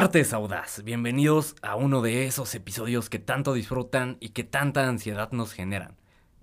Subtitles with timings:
[0.00, 5.32] Martes Audaz, bienvenidos a uno de esos episodios que tanto disfrutan y que tanta ansiedad
[5.32, 5.96] nos generan.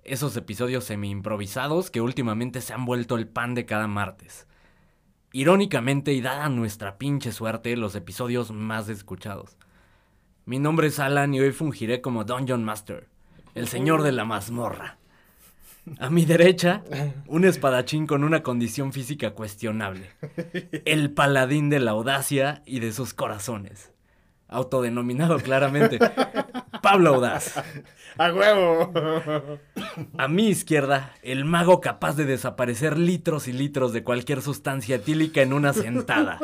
[0.04, 4.46] Esos episodios semi-improvisados que últimamente se han vuelto el pan de cada martes.
[5.32, 9.56] Irónicamente y dada nuestra pinche suerte, los episodios más escuchados.
[10.44, 13.08] Mi nombre es Alan y hoy fungiré como Dungeon Master,
[13.54, 14.98] el señor de la mazmorra.
[15.98, 16.82] A mi derecha,
[17.26, 20.10] un espadachín con una condición física cuestionable.
[20.84, 23.92] El paladín de la audacia y de sus corazones.
[24.48, 25.98] Autodenominado claramente
[26.80, 27.60] Pablo Audaz.
[28.18, 28.92] ¡A huevo!
[30.16, 35.42] A mi izquierda, el mago capaz de desaparecer litros y litros de cualquier sustancia etílica
[35.42, 36.38] en una sentada.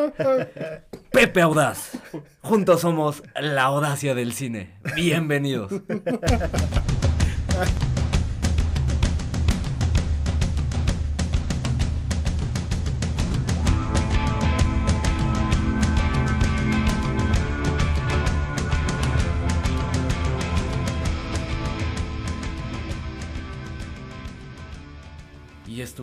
[1.12, 1.92] Pepe Audaz.
[2.42, 4.74] Juntos somos la audacia del cine.
[4.96, 5.72] Bienvenidos.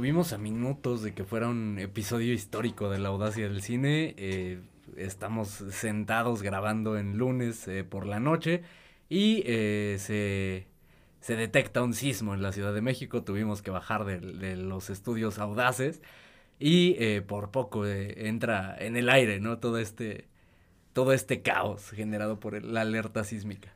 [0.10, 4.16] estuvimos a minutos de que fuera un episodio histórico de la audacia del cine.
[4.18, 4.60] Eh,
[4.98, 8.64] estamos sentados grabando en lunes eh, por la noche
[9.08, 10.66] y eh, se,
[11.20, 13.22] se detecta un sismo en la Ciudad de México.
[13.22, 16.02] Tuvimos que bajar de, de los estudios audaces
[16.58, 19.60] y eh, por poco entra en el aire, ¿no?
[19.60, 20.26] Todo este,
[20.94, 23.76] todo este caos generado por la alerta sísmica.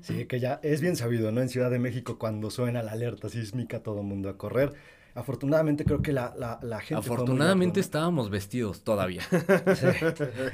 [0.00, 1.40] Sí, que ya es bien sabido, ¿no?
[1.42, 4.72] En Ciudad de México, cuando suena la alerta sísmica, todo el mundo a correr.
[5.14, 6.94] Afortunadamente, creo que la, la, la gente.
[6.94, 7.80] Afortunadamente afortunada.
[7.80, 9.22] estábamos vestidos todavía.
[9.74, 9.86] Sí,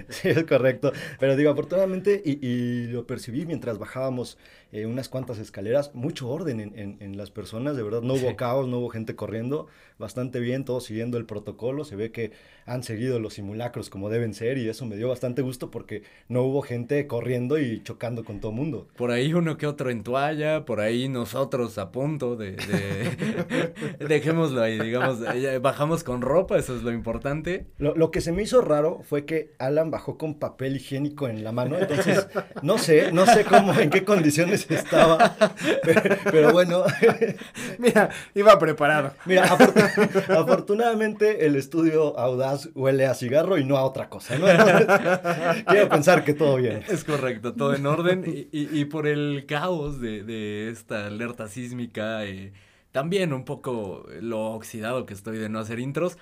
[0.09, 0.93] sí, es correcto.
[1.19, 4.39] Pero digo, afortunadamente, y, y lo percibí mientras bajábamos
[4.73, 8.31] eh, unas cuantas escaleras, mucho orden en, en- en las personas, de verdad, no hubo
[8.31, 8.35] Sí.
[8.37, 9.67] caos, no hubo gente corriendo,
[9.99, 12.33] bastante bien, todos siguiendo el protocolo, se ve que
[12.67, 16.43] han seguido los simulacros como deben ser y eso me dio bastante gusto porque no
[16.43, 18.89] hubo gente corriendo y chocando con todo mundo.
[18.97, 22.53] Por ahí uno que otro en toalla, por ahí nosotros a punto de...
[22.53, 25.19] de- Dejémoslo ahí, digamos,
[25.61, 27.67] bajamos con ropa, eso es lo importante.
[27.79, 31.45] Lo, lo que se me hizo raro fue que Alan bajó con papel higiénico en
[31.45, 32.27] la mano, entonces
[32.63, 35.37] no sé, no sé cómo, en qué condiciones estaba,
[35.83, 36.85] pero, pero bueno,
[37.79, 39.13] Mira, iba preparado.
[39.25, 44.47] mira, afortu- afortunadamente el estudio Audaz huele a cigarro y no a otra cosa, ¿no?
[45.67, 46.83] Quiero pensar que todo bien.
[46.89, 48.25] Es correcto, todo en orden.
[48.27, 52.53] Y, y- y por el caos de, de esta alerta sísmica, eh,
[52.93, 56.19] también un poco lo oxidado que estoy de no hacer intros,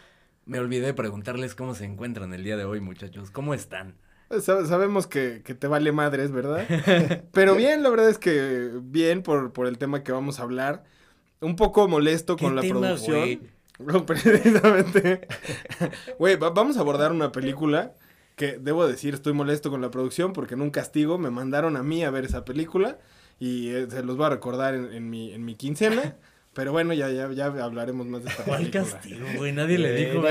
[0.47, 3.31] me olvidé preguntarles cómo se encuentran el día de hoy, muchachos.
[3.31, 3.95] ¿Cómo están?
[4.31, 6.67] Sab- sabemos que, que te vale madres, ¿verdad?
[7.33, 10.85] Pero bien, la verdad es que bien por, por el tema que vamos a hablar.
[11.41, 13.19] Un poco molesto con la tema, producción.
[13.21, 13.41] güey?
[13.81, 15.27] No, precisamente.
[16.19, 17.95] Güey, va- vamos a abordar una película
[18.37, 21.83] que debo decir, estoy molesto con la producción porque en un castigo me mandaron a
[21.83, 22.99] mí a ver esa película
[23.41, 26.17] y eh, se los voy a recordar en, en mi, en mi quincena.
[26.55, 28.85] Pero bueno, ya, ya, ya hablaremos más de esta ¿Cuál película.
[28.85, 29.53] castigo, güey?
[29.53, 30.23] Nadie le Eh, dijo.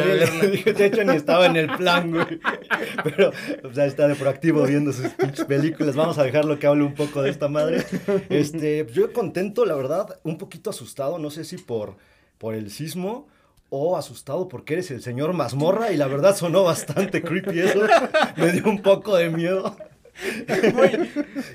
[0.42, 2.40] le dijo, de hecho ni estaba en el plan, güey.
[3.04, 3.32] Pero,
[3.64, 5.10] o sea, está de proactivo viendo sus
[5.48, 5.96] películas.
[5.96, 7.84] Vamos a dejarlo que hable un poco de esta madre.
[8.30, 11.98] Este, yo contento, la verdad, un poquito asustado, no sé si por,
[12.38, 13.28] por el sismo
[13.70, 17.82] o asustado porque eres el señor mazmorra y la verdad sonó bastante creepy eso.
[18.38, 19.76] Me dio un poco de miedo.
[20.74, 21.10] Güey,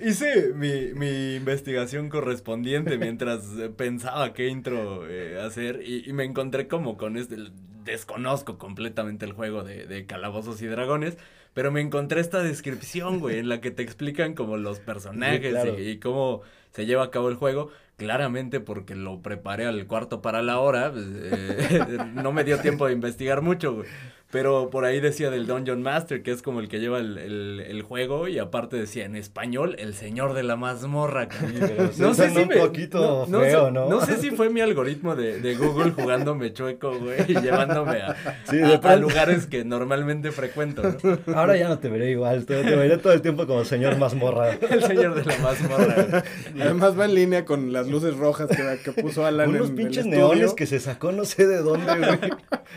[0.05, 3.43] hice mi, mi investigación correspondiente mientras
[3.77, 7.37] pensaba qué intro eh, hacer y, y me encontré como con este,
[7.85, 11.17] desconozco completamente el juego de, de calabozos y dragones,
[11.55, 15.49] pero me encontré esta descripción, güey, en la que te explican como los personajes Sí,
[15.51, 15.79] claro.
[15.79, 16.43] y, y cómo
[16.73, 17.71] se lleva a cabo el juego.
[17.97, 22.87] Claramente porque lo preparé al cuarto para la hora, pues, eh, no me dio tiempo
[22.87, 23.89] de investigar mucho, güey.
[24.31, 27.61] Pero por ahí decía del Dungeon Master, que es como el que lleva el, el-
[27.67, 31.29] el juego, y aparte decía en español, el señor de la mazmorra.
[31.99, 33.89] no sé si un me- poquito no, feo, sé, ¿no?
[33.89, 38.17] no sé si fue mi algoritmo de, de Google jugándome chueco, güey, y llevándome a,
[38.51, 41.35] Sí, a- a lugares que normalmente frecuento, ¿no?
[41.35, 44.53] Ahora ya no te veré igual, te, te veré todo el tiempo como señor mazmorra.
[44.71, 45.95] El señor de la mazmorra.
[46.05, 46.23] güey.
[46.63, 50.05] Además va en línea con las luces rojas que, que puso Alan Unos en pinches
[50.05, 50.35] el estudio.
[50.35, 52.19] neones que se sacó no sé de dónde, güey.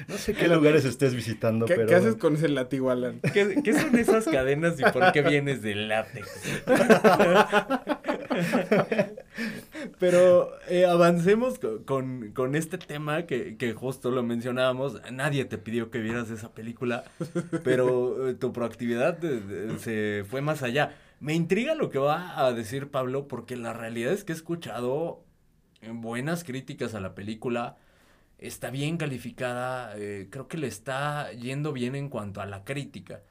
[0.08, 1.88] No sé qué lugares estés visitando, ¿Qué, pero...
[1.88, 3.20] qué haces con ese látigo, Alan?
[3.34, 6.28] ¿Qué, qué son esas cadenas y por qué vienes de látex?
[10.00, 15.02] Pero eh, avancemos co- con, con este tema que, que justo lo mencionábamos.
[15.12, 17.04] Nadie te pidió que vieras esa película,
[17.64, 20.96] pero eh, tu proactividad eh, se fue más allá.
[21.20, 25.24] Me intriga lo que va a decir Pablo, porque la realidad es que he escuchado
[25.92, 27.78] buenas críticas a la película.
[28.42, 33.22] Está bien calificada, eh, creo que le está yendo bien en cuanto a la crítica.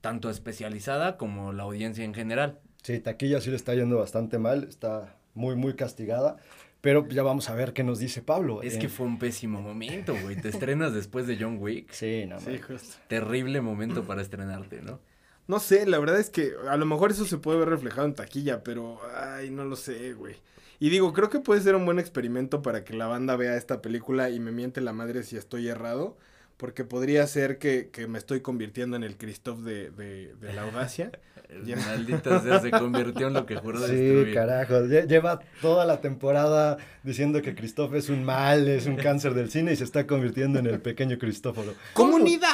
[0.00, 2.58] tanto especializada como la audiencia en general.
[2.82, 6.38] Sí, taquilla sí le está yendo bastante mal, está muy, muy castigada.
[6.80, 8.62] Pero ya vamos a ver qué nos dice Pablo.
[8.62, 10.36] Es Eh, que fue un pésimo momento, güey.
[10.40, 11.90] Te estrenas después de John Wick.
[11.92, 12.62] Sí, no, Sí, man.
[12.62, 12.96] justo.
[13.08, 14.98] Terrible momento para estrenarte, ¿no?
[15.46, 18.14] No sé, la verdad es que a lo mejor eso se puede ver reflejado en
[18.14, 20.36] taquilla, pero ay, no lo sé, güey.
[20.80, 23.80] Y digo, creo que puede ser un buen experimento para que la banda vea esta
[23.82, 26.16] película y me miente la madre si estoy errado,
[26.56, 30.62] porque podría ser que, que me estoy convirtiendo en el Christoph de, de, de la
[30.62, 31.12] audacia.
[31.66, 31.74] Ya.
[31.74, 34.34] Maldita sea, se convirtió en lo que juró Sí, destruir.
[34.34, 34.74] carajo.
[34.84, 39.50] lle- Lleva toda la temporada diciendo que Christoph es un mal, es un cáncer del
[39.50, 41.74] cine y se está convirtiendo en el pequeño Cristóforo.
[41.92, 42.46] ¡Comunidad!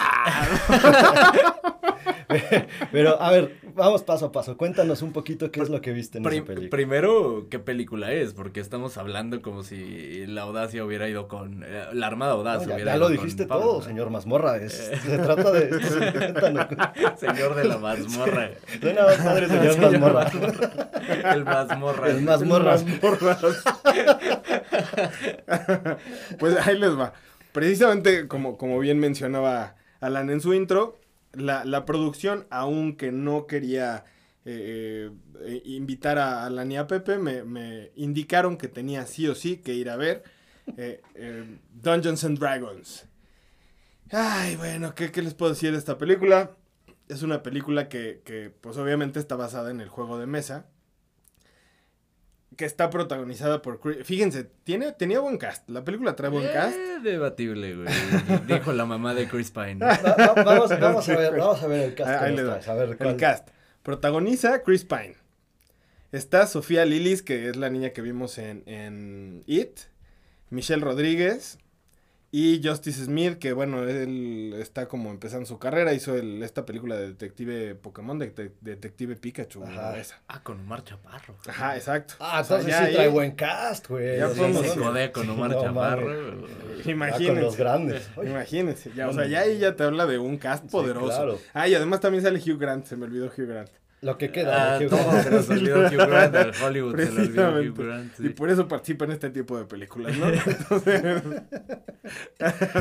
[2.93, 4.57] Pero, a ver, vamos paso a paso.
[4.57, 6.71] Cuéntanos un poquito qué es lo que viste en Prim- esa película.
[6.71, 8.33] primero, ¿qué película es?
[8.33, 11.63] Porque estamos hablando como si la audacia hubiera ido con...
[11.65, 14.57] eh, la Armada No, Audaz ya, hubiera ya ido lo dijiste todo, señor Mazmorra.
[14.59, 15.69] es- se trata de...
[16.13, 16.67] cuéntanos.
[17.19, 18.51] Señor de la mazmorra.
[18.81, 20.31] Suena más padre, señor Señor Mazmorra.
[21.33, 22.11] El mazmorra.
[22.11, 22.77] El Mazmorra.
[26.39, 27.13] Pues ahí les va.
[27.53, 30.99] Precisamente como, como bien mencionaba Alan en su intro,
[31.37, 34.05] la, la producción, aunque no quería
[34.45, 35.11] eh,
[35.41, 39.59] eh, invitar a Alan y a Pepe, me, me indicaron que tenía sí o sí
[39.59, 40.23] que ir a ver
[40.77, 43.07] eh, eh, Dungeons and Dragons.
[44.11, 46.53] Ay, bueno, ¿qué, qué les puedo decir de esta película?
[47.09, 50.67] Es una película que, que, pues obviamente está basada en el juego de mesa
[52.57, 55.69] que está protagonizada por Chris- Fíjense, tiene, tenía buen cast.
[55.69, 56.77] La película trae buen cast.
[56.77, 57.89] Eh, debatible, güey.
[58.49, 59.77] Dijo la mamá de Chris Pine.
[59.77, 62.11] Va- va- vamos, vamos a ver, vamos a ver el cast.
[62.11, 63.49] Ah, ahí A ver, El cast.
[63.83, 65.17] Protagoniza Chris Pine.
[66.13, 69.81] Está Sofía Lillis, que es la niña que vimos en, en It.
[70.51, 71.59] Michelle Rodríguez.
[72.39, 75.95] Y Justice Smith, que bueno, él está como empezando su carrera.
[75.95, 79.65] Hizo el- esta película de Detective Pokémon, de, de- Detective Pikachu.
[79.65, 79.93] Ajá.
[79.93, 79.97] ¿no?
[79.97, 80.21] Esa.
[80.29, 81.35] Ah, con Omar Chaparro.
[81.49, 82.13] Ajá, exacto.
[82.21, 84.19] Ah, O sea, entonces ya sí trae buen cast, güey.
[84.19, 86.47] Ya O podemos- no, codea con Omar no, Chaparro.
[86.85, 88.07] Ya con los grandes.
[88.17, 91.07] Oye, Imagínense, ya, o sea, ya ahí ya te habla de un cast Sí, poderoso.
[91.07, 91.39] claro.
[91.55, 93.71] Ah, y además también sale Hugh Grant, se me olvidó Hugh Grant.
[94.03, 94.75] Lo que queda.
[94.75, 95.43] Ah, de Hugh todo Grant.
[95.43, 96.35] se olvidó Hugh Grant.
[96.37, 97.23] al Hollywood se.
[97.23, 98.13] Hugh Grant.
[98.21, 100.27] Y por eso participa en este tipo de películas, ¿no?
[100.47, 101.03] Entonces,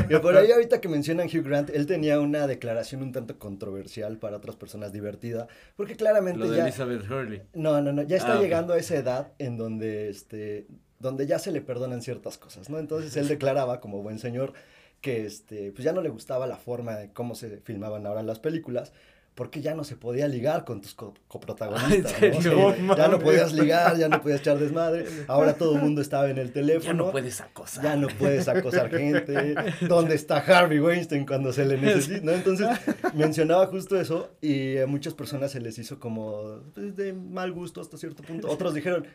[0.08, 4.18] Que por ahí ahorita que mencionan Hugh Grant, él tenía una declaración un tanto controversial
[4.18, 6.62] para otras personas divertida, porque claramente Lo de ya...
[6.64, 7.42] Elizabeth Hurley.
[7.54, 10.66] No, no, no, ya está Ah, llegando a esa edad en donde, este,
[10.98, 12.78] donde ya se le perdonan ciertas cosas, ¿no?
[12.78, 14.52] Entonces él declaraba como buen señor
[15.00, 18.38] que, este, pues ya no le gustaba la forma de cómo se filmaban ahora las
[18.38, 18.92] películas,
[19.36, 22.40] porque ya no se podía ligar con tus co- coprotagonistas, Ay, ¿en ¿no?
[22.42, 22.74] serio?
[22.76, 26.00] Sí, No ya no podías ligar, ya no podías echar desmadre, ahora todo el mundo
[26.00, 26.86] estaba en el teléfono.
[26.86, 27.84] Ya no puedes acosar.
[27.84, 29.54] Ya no puedes acosar gente.
[29.86, 32.20] ¿Dónde está Harvey Weinstein cuando se le necesita?
[32.24, 32.32] ¿no?
[32.32, 32.66] Entonces
[33.14, 37.80] mencionaba justo eso y a muchas personas se les hizo como pues, de mal gusto
[37.80, 38.48] hasta cierto punto.
[38.48, 39.06] Otros dijeron,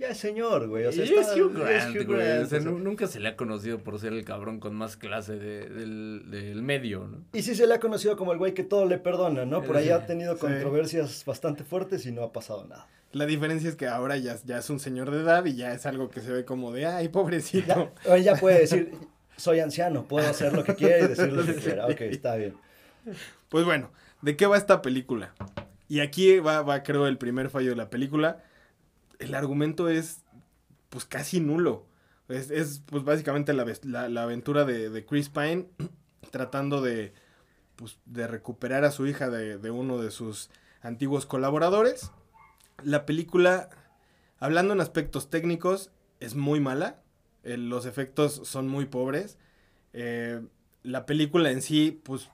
[0.00, 0.86] ya es señor, güey.
[0.86, 2.18] O sea, y está- es Hugh Grant, Hugh güey.
[2.18, 2.70] Grant, O sea, o sea.
[2.70, 6.24] nu- nunca se le ha conocido por ser el cabrón con más clase de- del,
[6.30, 7.18] del medio, ¿no?
[7.32, 9.62] Y sí se le ha conocido como el güey que todo le perdona, ¿no?
[9.62, 10.40] Por ahí ha tenido Sí.
[10.40, 12.86] controversias bastante fuertes y no ha pasado nada.
[13.12, 15.84] la diferencia es que ahora ya, ya es un señor de edad y ya es
[15.84, 17.92] algo que se ve como de, ay, pobrecito.
[18.06, 18.92] Ya, ya puede decir,
[19.36, 21.86] soy anciano, puedo hacer lo que quiera y decir lo que quiera.
[21.86, 22.54] Ok, está bien.
[23.48, 23.90] Pues bueno,
[24.22, 25.34] ¿de qué va esta película?
[25.88, 28.44] Y aquí va, va, creo, el primer fallo de la película.
[29.20, 30.24] El argumento es,
[30.90, 31.86] pues, casi nulo.
[32.28, 35.68] Es, es pues, básicamente la, la- la aventura de, de Chris Pine
[36.32, 37.12] tratando de,
[37.76, 40.50] pues, de recuperar a su hija de, de uno de sus
[40.82, 42.12] antiguos colaboradores.
[42.82, 43.70] La película,
[44.38, 47.02] hablando en aspectos técnicos, es muy mala.
[47.44, 49.38] Eh, los efectos son muy pobres.
[49.92, 50.40] Eh,
[50.82, 52.30] la película en sí, pues,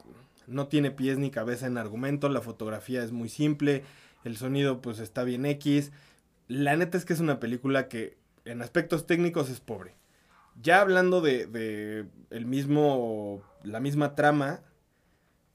[0.46, 2.28] no tiene pies ni cabeza en argumento.
[2.28, 3.84] La fotografía es muy simple.
[4.24, 5.92] El sonido, pues, está bien X.
[6.48, 9.96] La neta es que es una película que en aspectos técnicos es pobre.
[10.62, 14.60] Ya hablando de, de el mismo, la misma trama,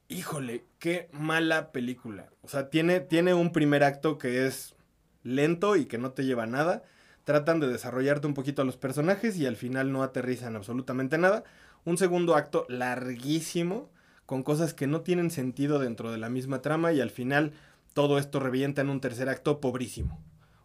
[0.10, 2.30] híjole, qué mala película.
[2.42, 4.76] O sea, tiene, tiene un primer acto que es
[5.24, 6.84] lento y que no te lleva a nada.
[7.24, 11.44] Tratan de desarrollarte un poquito a los personajes y al final no aterrizan absolutamente nada.
[11.86, 13.90] Un segundo acto larguísimo,
[14.26, 17.54] con cosas que no tienen sentido dentro de la misma trama y al final
[17.94, 20.20] todo esto revienta en un tercer acto pobrísimo.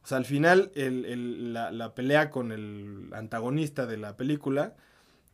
[0.06, 4.76] O sea, al final el- el- la, la pelea con el antagonista de la película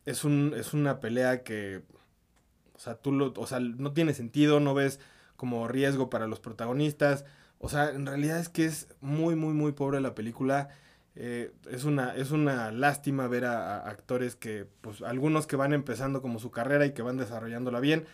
[0.05, 1.83] es, un, es una pelea que,
[2.75, 4.99] o sea, tú lo, o sea, no tiene sentido, no ves
[5.37, 7.25] como riesgo para los protagonistas.
[7.59, 10.69] O sea, en realidad es que es muy, muy, muy pobre la película.
[11.15, 16.21] Eh, es, una, es una lástima ver a, actores que, pues, algunos que van empezando
[16.21, 18.05] como su carrera y que van desarrollándola bien.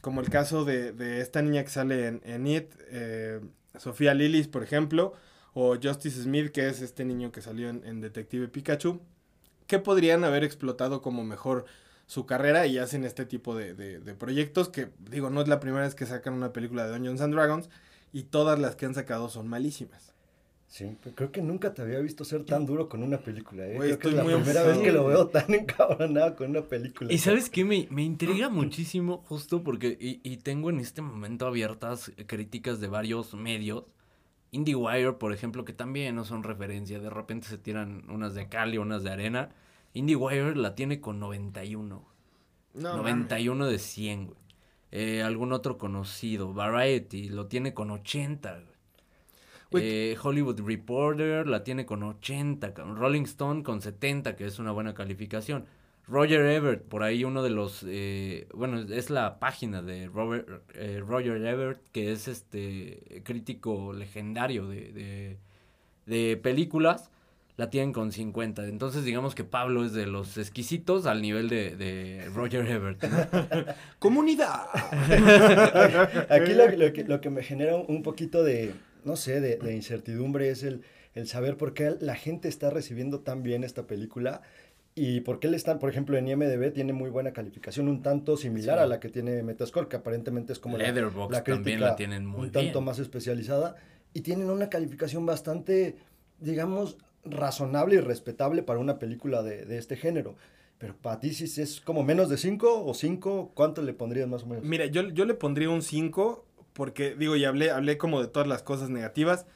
[0.00, 3.40] como el caso de, de esta niña que sale en, en It, eh,
[3.78, 5.14] Sofía Lillis, por ejemplo,
[5.58, 9.00] o Justice Smith, que es este niño que salió en, en Detective Pikachu,
[9.66, 11.64] que podrían haber explotado como mejor
[12.04, 15.58] su carrera y hacen este tipo de, de, de, proyectos que, digo, no es la
[15.58, 17.70] primera vez que sacan una película de Dungeons and Dragons
[18.12, 20.12] y todas las que han sacado son malísimas.
[20.68, 23.78] Sí, pero creo que nunca te había visto ser tan duro con una película, ¿eh?
[23.78, 27.10] Creo que es la muy primera vez que lo veo tan encabronado con una película.
[27.10, 31.46] Y sabes qué, me, me intriga muchísimo justo porque, y, y tengo en este momento
[31.46, 33.84] abiertas críticas de varios medios.
[34.56, 38.78] IndieWire, por ejemplo, que también no son referencia, de repente se tiran unas de Cali,
[38.78, 39.50] unas de arena.
[39.92, 42.04] IndieWire la tiene con 91.
[42.74, 44.38] No, 91 de 100, güey.
[44.92, 48.76] Eh, algún otro conocido, Variety, lo tiene con 80, güey.
[49.70, 49.84] Güey.
[49.84, 52.96] Eh, Hollywood Reporter la tiene con 80, cabrón.
[52.96, 55.66] Rolling Stone con 70, que es una buena calificación.
[56.08, 61.02] Roger Ebert, por ahí uno de los, eh, bueno, es la página de Robert, eh,
[61.04, 65.38] Roger Ebert, que es este crítico legendario de, de,
[66.06, 67.10] de películas,
[67.56, 68.66] la tienen con 50.
[68.68, 73.02] Entonces digamos que Pablo es de los exquisitos al nivel de, de Roger Ebert.
[73.02, 73.26] ¿no?
[73.98, 74.66] ¡Comunidad!
[76.30, 79.74] Aquí lo, lo que, lo que me genera un poquito de, no sé, de, de
[79.74, 80.82] incertidumbre es el,
[81.14, 84.42] el saber por qué la gente está recibiendo tan bien esta película
[84.96, 88.36] y por qué le están, por ejemplo, en IMDB tiene muy buena calificación, un tanto
[88.36, 88.82] similar Sí.
[88.82, 91.96] a la que tiene Metascore, que aparentemente es como la, Letterboxd la también crítica la
[91.96, 92.84] tienen muy un tanto bien.
[92.84, 93.76] más especializada
[94.14, 95.96] y tienen una calificación bastante,
[96.40, 100.34] digamos, razonable y respetable para una película de, de este género.
[100.78, 104.42] Pero para ti, si es como menos de 5 o 5, ¿cuánto le pondrías más
[104.42, 104.64] o menos?
[104.64, 108.46] Mira, yo, yo le pondría un 5 porque, digo, y hablé, hablé como de todas
[108.48, 109.46] las cosas negativas.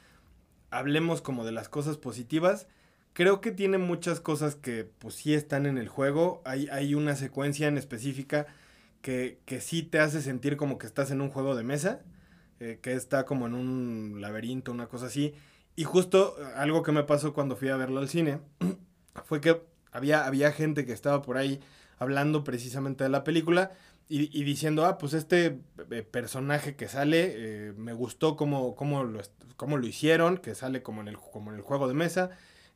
[0.69, 2.67] Hablemos como de las cosas positivas.
[3.13, 6.41] Creo que tiene muchas cosas que pues sí están en el juego.
[6.45, 8.47] Hay, hay una secuencia en específica
[9.01, 12.01] que, que sí te hace sentir como que estás en un juego de mesa.
[12.61, 15.35] eh, que está como en un laberinto, una cosa así.
[15.75, 18.39] Y justo eh, algo que me pasó cuando fui a verlo al cine
[19.25, 21.59] fue que había, había gente que estaba por ahí
[21.99, 23.71] hablando precisamente de la película
[24.09, 25.59] y, y diciendo, ah, pues este
[25.91, 27.33] eh, personaje que sale,
[27.69, 29.21] eh, me gustó cómo, cómo, lo,
[29.55, 32.31] cómo lo hicieron, que sale como en, el, como en el juego de mesa.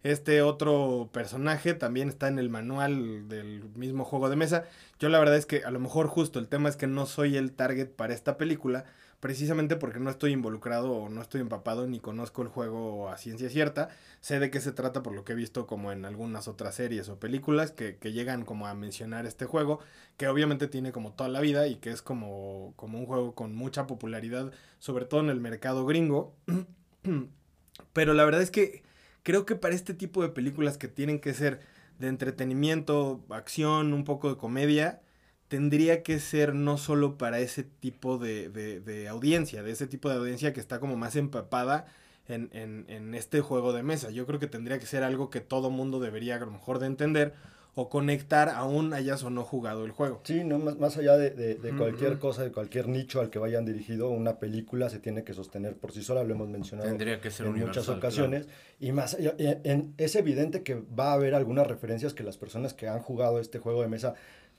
[0.06, 4.66] Este otro personaje también está en el manual del mismo juego de mesa.
[5.00, 7.38] Yo la verdad es que a lo mejor justo el tema es que no soy
[7.38, 8.86] el target para esta película,
[9.20, 13.50] precisamente porque no estoy involucrado o no estoy empapado ni conozco el juego a ciencia
[13.50, 13.90] cierta.
[14.22, 17.10] Sé de qué se trata por lo que he visto como en algunas otras series
[17.10, 19.80] o películas que, que llegan como a mencionar este juego,
[20.18, 23.56] que obviamente tiene como toda la vida y que es como, como un juego con
[23.56, 26.36] mucha popularidad, sobre todo en el mercado gringo.
[27.94, 28.84] Pero la verdad es que
[29.26, 31.60] creo que para este tipo de películas que tienen que ser
[32.00, 35.02] de entretenimiento, acción, un poco de comedia,
[35.50, 40.54] tendría que ser no solo para ese tipo de, audiencia, de ese tipo de audiencia
[40.54, 41.86] que está como más empapada
[42.28, 44.10] en, en- en este juego de mesa.
[44.12, 46.88] Yo creo que tendría que ser algo que todo mundo debería a lo mejor de
[46.88, 47.34] entender
[47.78, 50.22] o conectar aún hayas o no jugado el juego.
[50.24, 53.66] Sí, no, más, más allá de, de- cualquier cosa, de cualquier nicho al que vayan
[53.66, 57.30] dirigido, una película se tiene que sostener por sí sola, lo hemos mencionado Tendría que
[57.32, 58.48] ser en muchas ocasiones.
[58.80, 62.38] Y más allá, en- en- es evidente que va a haber algunas referencias que las
[62.38, 64.16] personas que han jugado este juego de mesa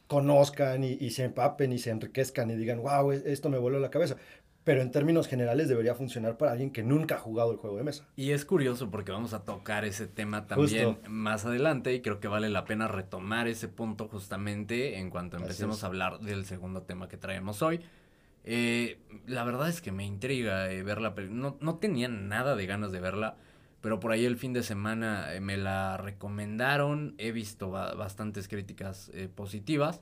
[0.07, 3.91] conozcan y, y se empapen y se enriquezcan y digan, wow, esto me voló la
[3.91, 4.17] cabeza.
[4.67, 7.85] Pero en términos generales debería funcionar para alguien que nunca ha jugado el juego de
[7.85, 8.05] mesa.
[8.17, 11.09] Y es curioso porque vamos a tocar ese tema también Justo.
[11.09, 15.85] más adelante y creo que vale la pena retomar ese punto justamente en cuanto empecemos
[15.85, 17.81] a hablar del segundo tema que traemos hoy.
[18.43, 21.41] Eh, la verdad es que me intriga eh, ver la película.
[21.41, 23.37] No, no tenía nada de ganas de verla,
[23.81, 27.15] pero por ahí el fin de semana eh, me la recomendaron.
[27.19, 30.01] He visto ba- bastantes críticas eh, positivas.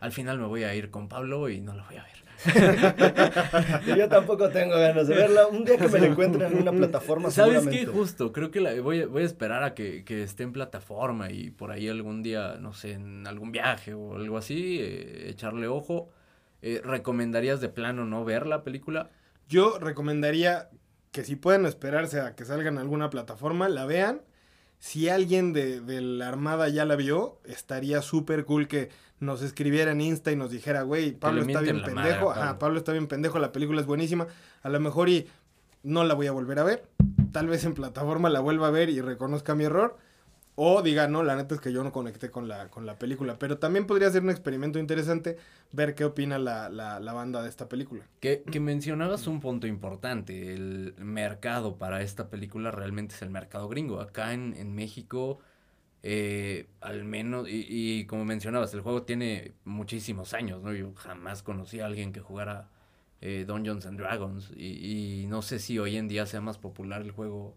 [0.00, 2.27] Al final me voy a ir con Pablo y no la voy a ver.
[3.96, 5.46] Yo tampoco tengo ganas de verla.
[5.46, 7.60] Un día que me la encuentre en una plataforma, ¿Sabes qué?
[7.60, 7.92] seguramente.
[7.92, 11.30] Justo, creo que la, voy, a, voy a esperar a que, que esté en plataforma
[11.30, 15.66] y por ahí algún día, no sé, en algún viaje o algo así, eh, echarle
[15.68, 16.10] ojo.
[16.62, 19.10] Eh, ¿Recomendarías de plano no ver la película?
[19.48, 20.70] Yo recomendaría
[21.12, 24.20] que si pueden esperarse a que salga en alguna plataforma, la vean.
[24.78, 29.90] Si alguien de, de la Armada ya la vio, estaría súper cool que nos escribiera
[29.92, 32.28] en Insta y nos dijera, güey, Pablo está bien madre pendejo.
[32.28, 32.42] Pablo.
[32.42, 34.28] Ajá, Pablo está bien pendejo, la película es buenísima.
[34.62, 35.26] A lo mejor y
[35.82, 36.84] no la voy a volver a ver.
[37.32, 39.96] Tal vez en plataforma la vuelva a ver y reconozca mi error.
[40.60, 43.38] O diga, no, la neta es que yo no conecté con la, con la película.
[43.38, 45.36] Pero también podría ser un experimento interesante
[45.70, 48.04] ver qué opina la, la, la banda de esta película.
[48.20, 53.68] Que, que mencionabas un punto importante, el mercado para esta película realmente es el mercado
[53.68, 54.00] gringo.
[54.00, 55.38] Acá en, en México
[56.02, 60.72] eh, al menos, y, y, como mencionabas, el juego tiene muchísimos años, ¿no?
[60.72, 62.68] Yo jamás conocí a alguien que jugara
[63.20, 67.10] eh, Dungeons Dragons y, y, no sé si hoy en día sea más popular el
[67.10, 67.54] juego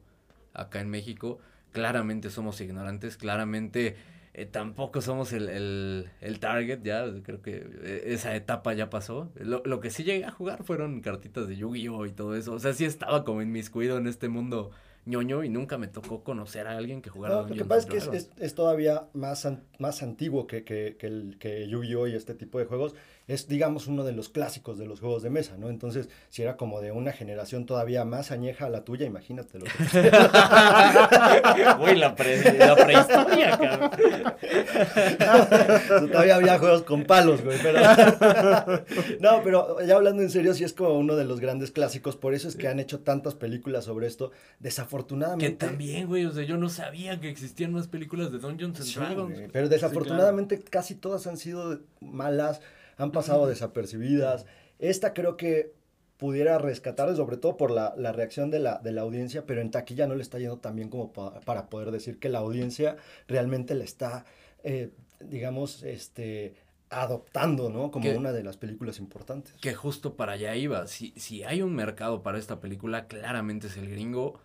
[0.54, 1.40] acá en México.
[1.72, 3.96] Claramente somos ignorantes, claramente
[4.34, 9.30] eh, tampoco somos el, el, el, target, ya creo que eh, esa etapa ya pasó.
[9.36, 12.06] Lo, lo, que sí llegué a jugar fueron cartitas de Yu-Gi-Oh!
[12.06, 12.54] y todo eso.
[12.54, 14.72] O sea, sí estaba como inmiscuido en este mundo
[15.06, 17.86] ñoño y nunca me tocó conocer a alguien que jugara no, Lo que pasa es
[17.88, 22.08] que es, es, es, todavía más, an, más antiguo que, que, que, el, que Yu-Gi-Oh!
[22.08, 22.96] y este tipo de juegos.
[23.28, 25.70] Es, digamos, uno de los clásicos de los juegos de mesa, ¿no?
[25.70, 29.66] Entonces, si era como de una generación todavía más añeja a la tuya, imagínate lo
[29.66, 29.72] que...
[31.82, 33.92] Uy, la, pre, la prehistoria, cabrón.
[36.12, 37.80] todavía había juegos con palos, güey, pero...
[39.20, 42.34] no, pero ya hablando en serio, sí es como uno de los grandes clásicos, por
[42.34, 44.32] eso es que han hecho tantas películas sobre esto.
[44.60, 45.52] Desafortunadamente...
[45.52, 48.88] Que también, güey, o sea, yo no sabía que existían más películas de Dungeons and
[48.88, 49.36] Sí, Dragons.
[49.36, 50.72] güey, pero desafortunadamente sí, claro.
[50.72, 52.62] casi todas han sido malas,
[53.02, 54.46] han pasado desapercibidas.
[54.80, 55.74] Esta creo que
[56.18, 59.72] pudiera rescatar, sobre todo por la, la reacción de la, de la, audiencia, pero en
[59.72, 62.96] taquilla no le está yendo tan bien como pa, para poder decir que la audiencia
[63.28, 64.26] realmente la está,
[64.64, 66.54] eh, digamos, este,
[66.92, 67.90] adoptando, ¿no?
[67.90, 69.54] Como que, una de las películas importantes.
[69.62, 70.86] Que justo para allá iba.
[70.86, 74.40] Si, si hay un mercado para esta película, claramente es el gringo.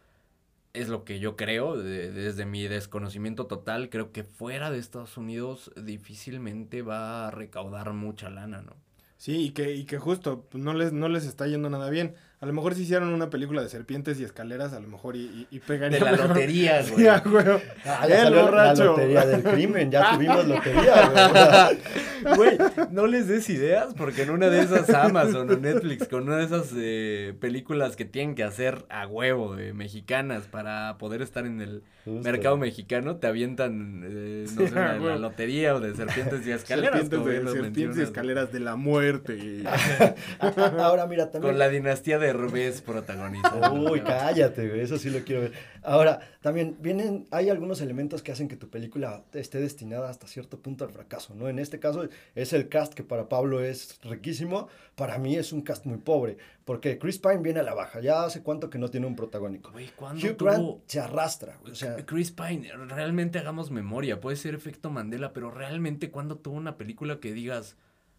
[0.77, 5.17] Es lo que yo creo, de, desde mi desconocimiento total, creo que fuera de Estados
[5.17, 8.77] Unidos difícilmente va a recaudar mucha lana, ¿no?
[9.17, 12.15] Sí, y que, y que justo no les, no les está yendo nada bien.
[12.39, 15.21] A lo mejor si hicieron una película de serpientes y escaleras, a lo mejor y,
[15.21, 15.99] y, y pegaría.
[15.99, 16.29] De la mejor.
[16.29, 17.05] lotería, güey.
[17.05, 17.45] Ya, güey.
[17.87, 18.85] Ah, ya El salió borracho.
[18.85, 21.77] La lotería del crimen, ya tuvimos lotería, güey.
[22.37, 22.59] Güey,
[22.91, 26.45] no les des ideas porque en una de esas Amazon o Netflix, con una de
[26.45, 31.61] esas eh, películas que tienen que hacer a huevo, eh, mexicanas, para poder estar en
[31.61, 32.23] el Justo.
[32.29, 35.11] mercado mexicano, te avientan, eh, no sé, Sí, la, güey.
[35.11, 37.01] la lotería o de serpientes y escaleras.
[37.07, 39.63] Serpientes, de, serpientes y escaleras de la muerte.
[40.81, 41.53] Ahora mira, también...
[41.53, 43.73] Con la dinastía de Herbés protagonizando.
[43.91, 45.53] Uy, cállate, güey, eso sí lo quiero ver.
[45.83, 50.61] Ahora, también vienen, hay algunos elementos que hacen que tu película esté destinada hasta cierto
[50.61, 51.49] punto al fracaso, ¿no?
[51.49, 55.63] En este caso es el cast que para Pablo es riquísimo, para mí es un
[55.63, 58.89] cast muy pobre, porque Chris Pine viene a la baja, ya hace cuánto que no
[58.89, 59.73] tiene un protagónico.
[59.73, 64.37] Güey, ¿cuándo Hugh Grant se arrastra, güey, o sea, Chris Pine, realmente hagamos memoria, puede
[64.37, 67.77] ser efecto Mandela, pero realmente cuando tuvo una película que digas,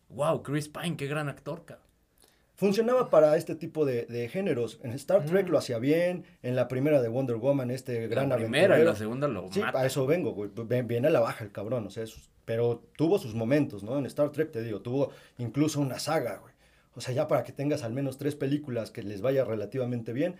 [0.09, 1.86] wow, Chris Pine, qué gran actor, cabrón.
[2.57, 4.79] Funcionaba para este tipo de, de géneros.
[4.83, 5.51] En Star Trek Mm.
[5.51, 8.95] lo hacía bien, en la primera de Wonder Woman, este gran la primera y la
[8.95, 9.79] segunda lo Sí, mata.
[9.79, 10.49] a eso vengo, güey.
[10.53, 12.03] Ven- Viene a la baja el cabrón, o sea,
[12.45, 13.97] pero tuvo sus momentos, ¿no?
[13.97, 16.53] En Star Trek, te digo, tuvo incluso una saga, güey.
[16.95, 20.35] O sea, ya para que tengas al menos tres películas que les vaya relativamente bien,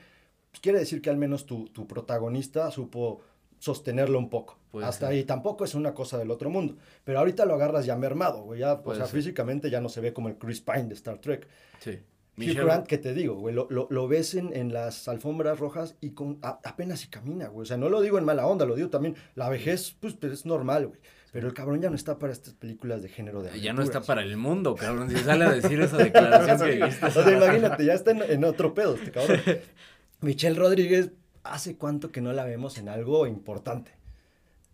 [0.50, 3.22] pues quiere decir que al menos tu, tu protagonista supo
[3.60, 4.58] sostenerlo un poco.
[4.72, 5.16] Puede Hasta ser.
[5.16, 6.76] ahí tampoco es una cosa del otro mundo.
[7.04, 8.60] Pero ahorita lo agarras ya mermado, güey.
[8.60, 9.16] Ya, o sea, ser.
[9.16, 11.48] físicamente ya no se ve como el Chris Pine de Star Trek.
[11.80, 11.92] Sí.
[11.92, 12.00] Hugh
[12.44, 15.96] Michelle- Grant, que te digo, güey, lo, lo, lo ves en, en las alfombras rojas
[16.02, 17.64] y con, a- apenas si camina, güey.
[17.64, 19.16] O sea, no lo digo en mala onda, lo digo también.
[19.34, 21.00] La vejez, pues, pues, es normal, güey.
[21.32, 24.02] Pero el cabrón ya no está para estas películas de género de Ya no está
[24.02, 25.10] para el mundo, cabrón.
[25.10, 26.84] Si sale a decir esa declaración que.
[27.06, 29.40] O sea, imagínate, ya está en, en otro pedo este cabrón.
[30.22, 31.12] Michelle Rodríguez,
[31.52, 33.92] ¿hace cuánto que no la vemos en algo importante?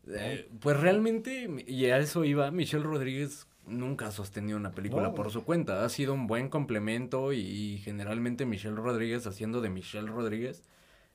[0.08, 5.16] Eh, pues realmente, y a eso iba, Michelle Rodríguez nunca ha sostenido una película No,
[5.16, 5.86] por su cuenta.
[5.86, 10.64] Ha sido un buen complemento y, y generalmente Michelle Rodríguez, haciendo de Michelle Rodríguez,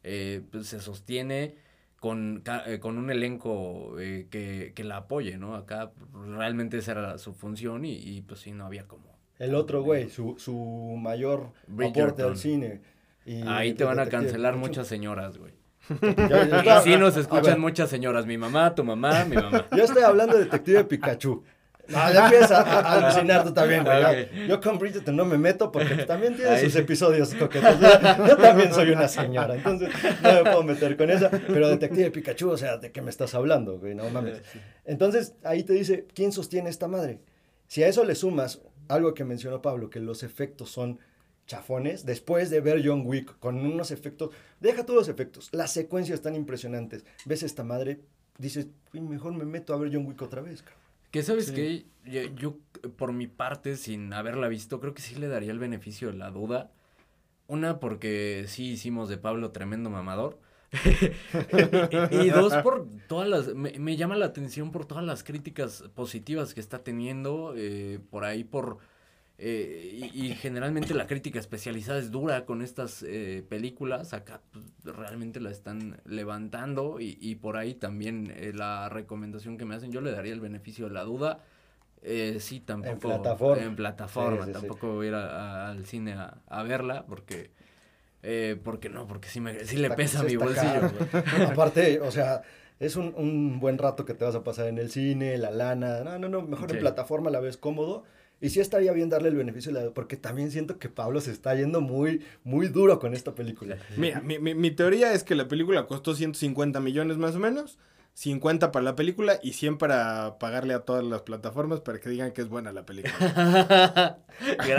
[0.03, 1.57] eh, pues se sostiene
[2.01, 5.57] con, eh, con un elenco eh, que, que la apoye, ¿no?
[5.57, 9.19] Acá realmente esa era su función y, y, pues sí, no había como...
[9.39, 10.55] El otro güey, su, su
[10.99, 12.81] mayor aporte al cine.
[13.29, 15.53] Y- Ahí te van a cancelar muchas señoras, güey.
[16.03, 19.67] Ya- ya Y está- sí nos escuchan muchas señoras, mi mamá, tu mamá, mi mamá.
[19.75, 21.43] Yo estoy hablando de Detective Pikachu.
[21.89, 24.47] No, ya empieza a, a alucinar tú también, güey.
[24.47, 27.81] Yo con Bridgerton no me meto porque también tiene Ahí sus episodios coquetos.
[27.81, 29.89] Yo, yo también soy una señora, entonces
[30.23, 31.31] no me puedo meter con esa.
[31.31, 33.95] Pero Detective Pikachu, o sea, ¿de qué me estás hablando, güey?
[33.95, 34.43] No mames.
[34.85, 37.21] Entonces, ahí te dice, ¿quién sostiene esta madre?
[37.69, 40.99] Si a eso le sumas algo que mencionó Pablo, que los efectos son
[41.49, 44.31] chafones, después de ver John Wick con unos efectos,
[44.61, 47.99] deja todos los efectos, las secuencias están impresionantes, ves esta madre,
[48.39, 50.79] dices, "Uy, mejor me meto a ver John Wick otra vez, cabrón.
[51.11, 51.55] Que sabes Sí.
[51.55, 52.57] que yo, yo,
[52.97, 56.31] por mi parte, sin haberla visto, creo que sí le daría el beneficio de la
[56.31, 56.71] duda.
[57.47, 60.39] Una, porque sí hicimos de Pablo tremendo mamador.
[62.11, 63.55] y, y dos, por todas las.
[63.55, 67.55] Me, me llama la atención por todas las críticas positivas que está teniendo.
[67.57, 68.77] eh, por ahí, por
[69.41, 74.13] Eh, y, generalmente la crítica especializada es dura con estas eh, películas.
[74.13, 79.65] Acá pues, realmente la están levantando y, y por ahí también eh, la recomendación que
[79.65, 81.39] me hacen, yo le daría el beneficio de la duda.
[82.41, 82.93] sí, tampoco.
[82.93, 83.63] En plataforma.
[83.63, 84.47] En plataforma.
[84.51, 87.53] tampoco voy a ir al cine a, verla porque...
[88.65, 90.91] porque no, porque sí, me, sí le pesa mi bolsillo.
[91.53, 92.43] Aparte, o sea,
[92.81, 96.03] es un, un, buen rato que te vas a pasar en el cine, la lana.
[96.03, 98.05] No, no, no, mejor en plataforma la ves cómodo
[98.41, 101.33] y sí estaría bien darle el beneficio de la porque también siento que Pablo se
[101.33, 103.77] está yendo muy, muy duro con esta película.
[103.97, 107.79] Mira, mi, mi, mi teoría es que la película costó 150 millones más o menos.
[108.15, 112.33] 50 para la película y 100 para pagarle a todas las plataformas para que digan
[112.33, 113.15] que es buena la película.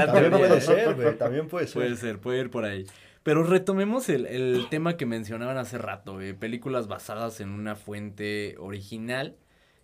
[0.08, 1.74] también puede ser, güey, también puede ser.
[1.74, 2.86] Puede ser, puede ir por ahí.
[3.24, 8.56] Pero retomemos el, el tema que mencionaban hace rato, eh, películas basadas en una fuente
[8.60, 9.38] original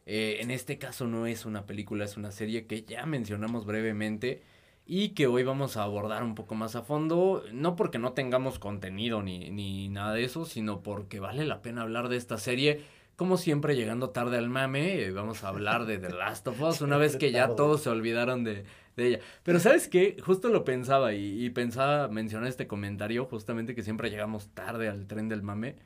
[0.05, 4.43] eh, en este caso no es una película, es una serie que ya mencionamos brevemente
[4.85, 8.59] y que hoy vamos a abordar un poco más a fondo, no porque no tengamos
[8.59, 12.81] contenido ni, ni nada de eso, sino porque vale la pena hablar de esta serie.
[13.15, 16.81] Como siempre, llegando tarde al mame, eh, vamos a hablar de The Last of Us,
[16.81, 18.65] una vez que ya todos se olvidaron de,
[18.97, 19.19] de ella.
[19.41, 20.17] Pero ¿sabes qué?
[20.23, 25.07] Justo lo pensaba y, y pensaba mencionar este comentario, justamente que siempre llegamos tarde al
[25.07, 25.77] tren del mame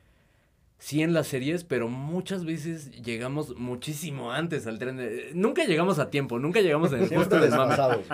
[0.80, 4.96] sí en las series, pero muchas veces llegamos muchísimo antes al tren.
[4.96, 5.30] De...
[5.34, 7.38] Nunca llegamos a tiempo, nunca llegamos en el justo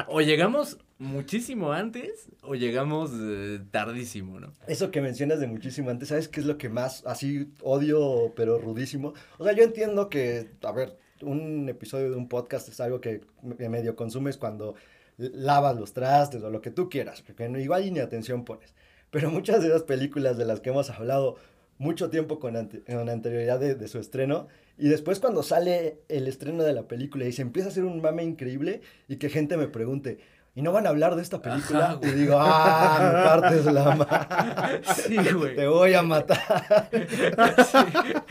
[0.09, 4.53] O llegamos muchísimo antes o llegamos eh, tardísimo, ¿no?
[4.67, 8.59] Eso que mencionas de muchísimo antes, ¿sabes qué es lo que más así odio, pero
[8.59, 9.15] rudísimo?
[9.39, 13.21] O sea, yo entiendo que, a ver, un episodio de un podcast es algo que
[13.43, 14.75] medio consumes cuando
[15.19, 18.75] lavas los trastes o lo que tú quieras, porque igual ni atención pones.
[19.11, 21.37] Pero muchas de las películas de las que hemos hablado
[21.79, 24.49] mucho tiempo con, anterioridad de, su estreno.
[24.79, 28.01] Y después cuando sale el estreno de la película y se empieza a hacer un
[28.01, 30.19] mame increíble y que gente me pregunte,
[30.55, 31.99] ¿y no van a hablar de esta película?
[32.03, 34.83] y digo, ah, me partes la mano.
[34.97, 35.57] Sí, güey.
[35.57, 36.89] Te voy a matar.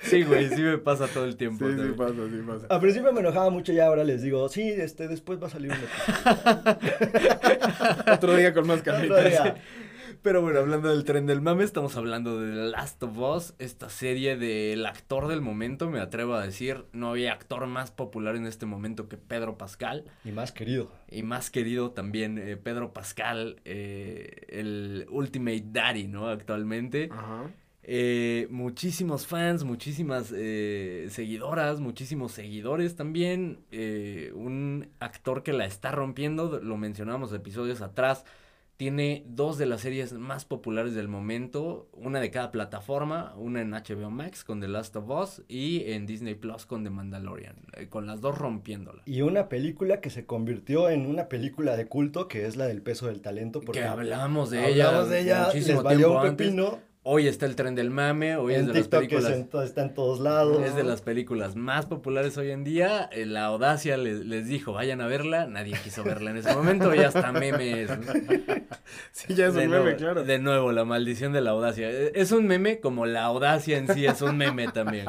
[0.00, 0.62] Sí, güey, sí.
[0.62, 1.66] me pasa todo el tiempo.
[1.66, 2.66] Sí, sí pasa, sí pasa.
[2.74, 5.72] A principio me enojaba mucho y ahora les digo, sí, este, después va a salir
[5.72, 5.78] un
[8.10, 9.54] Otro día con más camitas.
[10.28, 13.88] Pero bueno, hablando del tren del mame, estamos hablando de The Last of Us, esta
[13.88, 18.44] serie del actor del momento, me atrevo a decir, no había actor más popular en
[18.44, 20.04] este momento que Pedro Pascal.
[20.26, 20.92] Y más querido.
[21.10, 26.28] Y más querido también eh, Pedro Pascal, eh, el Ultimate Daddy, ¿no?
[26.28, 27.08] Actualmente.
[27.10, 27.50] Ajá.
[27.82, 33.60] Eh, muchísimos fans, muchísimas seguidoras, muchísimos seguidores también.
[34.34, 38.26] un actor que la está rompiendo, lo mencionamos episodios atrás
[38.78, 43.72] tiene dos de las series más populares del momento, una de cada plataforma, una en
[43.72, 47.88] HBO Max con The Last of Us y en Disney Plus con The Mandalorian, eh,
[47.88, 49.02] con las dos rompiéndola.
[49.04, 52.80] Y una película que se convirtió en una película de culto que es la del
[52.80, 53.60] peso del talento.
[53.60, 55.02] Porque que hablamos de ella.
[55.02, 56.78] de ella, muchísimo tiempo pepino.
[57.10, 59.32] Hoy está el tren del mame, hoy es de las películas.
[59.64, 60.62] está en todos lados.
[60.62, 63.08] Es de las películas más populares hoy en día.
[63.10, 65.46] Eh, la audacia les, dijo, vayan a verla.
[65.46, 67.88] Nadie quiso verla en ese momento y hasta memes.
[69.12, 70.22] Sí, ya es un meme, claro.
[70.22, 71.90] De nuevo, la maldición de la audacia.
[71.90, 75.06] Eh, es un meme como la audacia en sí es un meme también.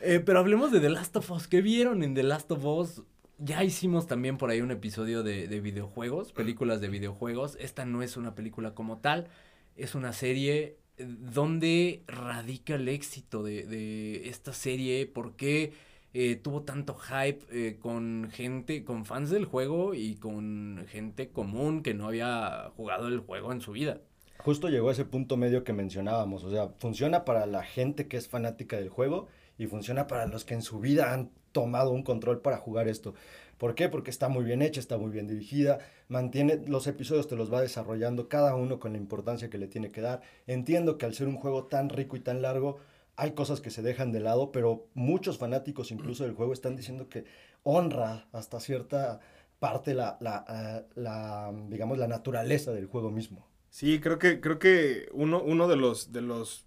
[0.00, 1.46] Eh, pero hablemos de The Last of Us.
[1.46, 3.02] ¿Qué vieron en The Last of Us?
[3.38, 7.56] Ya hicimos también por ahí un episodio de, de videojuegos, películas de videojuegos.
[7.60, 9.28] Esta no es una película como tal,
[9.76, 15.72] es una serie dónde radica el éxito de, esta serie, por qué
[16.14, 21.82] eh, tuvo tanto hype eh, con gente, con fans del juego y con gente común
[21.82, 24.00] que no había jugado el juego en su vida.
[24.38, 28.16] Justo llegó a ese punto medio que mencionábamos, o sea, funciona para la gente que
[28.16, 29.28] es fanática del juego
[29.58, 33.14] y funciona para los que en su vida han tomado un control para jugar esto.
[33.58, 33.88] ¿Por qué?
[33.88, 37.60] Porque está muy bien hecha, está muy bien dirigida, mantiene los episodios, te los va
[37.60, 40.20] desarrollando cada uno con la importancia que le tiene que dar.
[40.46, 42.78] Entiendo que al ser un juego tan rico y tan largo,
[43.16, 47.08] hay cosas que se dejan de lado, pero muchos fanáticos incluso del juego están diciendo
[47.08, 47.24] que
[47.62, 49.20] honra hasta cierta
[49.58, 53.46] parte la, la, eh, la digamos, la naturaleza del juego mismo.
[53.70, 56.64] Sí, creo que, creo que uno, uno de, los, de los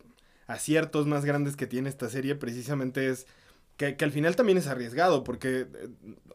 [0.48, 3.28] aciertos más grandes que tiene esta serie precisamente es
[3.80, 5.90] que, al final también es arriesgado, porque eh,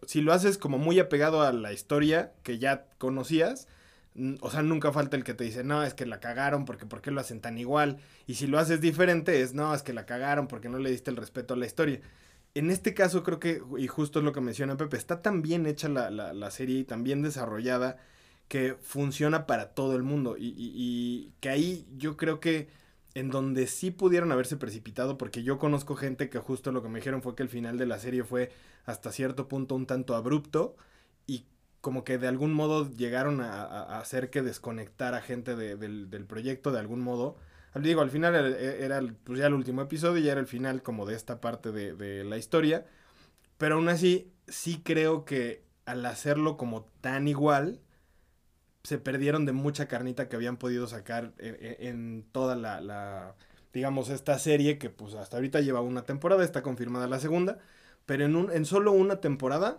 [0.06, 3.68] si lo haces como muy apegado a la historia que ya conocías,
[4.40, 7.02] o sea, nunca falta el que te dice, no, es que la cagaron porque ¿por
[7.02, 7.98] qué lo hacen tan igual?
[8.26, 11.10] Y si lo haces diferente es, no, es que la cagaron porque no le diste
[11.10, 12.00] el respeto a la historia.
[12.54, 15.66] En este caso creo que, y justo es lo que menciona Pepe, está tan bien
[15.66, 17.98] hecha la, la, serie y tan bien desarrollada
[18.48, 20.36] que funciona para todo el mundo.
[20.38, 22.68] y que ahí yo creo que
[23.14, 26.98] en donde sí pudieron haberse precipitado, porque yo conozco gente que justo lo que me
[26.98, 28.50] dijeron fue que el final de la serie fue
[28.84, 30.76] hasta cierto punto un tanto abrupto
[31.26, 31.46] y
[31.80, 36.72] como que de algún modo llegaron a, a hacer que desconectara gente de, del, proyecto
[36.72, 37.36] de algún modo.
[37.76, 41.14] Digo, al final era, pues ya el último episodio, ya era el final como de
[41.14, 42.86] esta parte de, de la historia.
[43.58, 47.80] Pero aún así, sí creo que al hacerlo como tan igual,
[48.84, 53.34] se perdieron de mucha carnita que habían podido sacar en, en toda la, la,
[53.72, 57.58] digamos, esta serie que pues hasta ahorita lleva una temporada, está confirmada la segunda,
[58.06, 59.78] pero en, un, en solo una temporada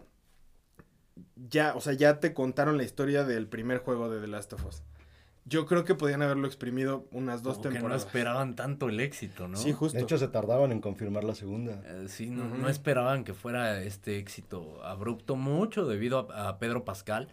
[1.50, 4.66] ya, o sea, ya te contaron la historia del primer juego de The Last of
[4.66, 4.84] Us.
[5.48, 8.06] Yo creo que podían haberlo exprimido unas dos Como temporadas.
[8.06, 9.58] Que no esperaban tanto el éxito, ¿no?
[9.58, 9.96] Sí, justo.
[9.96, 11.84] De hecho, se tardaban en confirmar la segunda.
[11.86, 12.58] Eh, sí, no, uh -huh.
[12.58, 17.30] no, esperaban que fuera este éxito abrupto, mucho debido a, a, Pedro Pascal.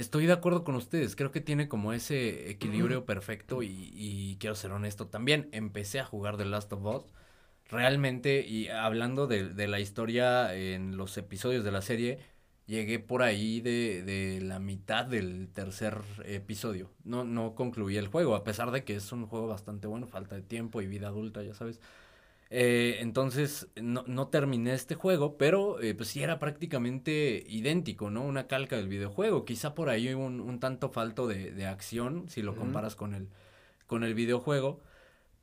[0.00, 4.54] Estoy de acuerdo con ustedes, creo que tiene como ese equilibrio perfecto y, y, quiero
[4.54, 5.50] ser honesto también.
[5.52, 7.12] Empecé a jugar The Last of Us.
[7.68, 12.18] Realmente, y hablando de, de la historia en los episodios de la serie,
[12.64, 16.90] llegué por ahí de, de, la mitad del tercer episodio.
[17.04, 20.34] No, no concluí el juego, a pesar de que es un juego bastante bueno, falta
[20.34, 21.78] de tiempo y vida adulta, ya sabes.
[22.52, 28.22] Eh, entonces, no, no, terminé este juego, pero eh, pues sí era prácticamente idéntico, ¿no?
[28.24, 29.44] Una calca del videojuego.
[29.44, 32.98] Quizá por ahí un, un tanto falto de, de, acción, si lo comparas uh -huh.
[32.98, 33.28] con, el,
[33.86, 34.80] con el videojuego.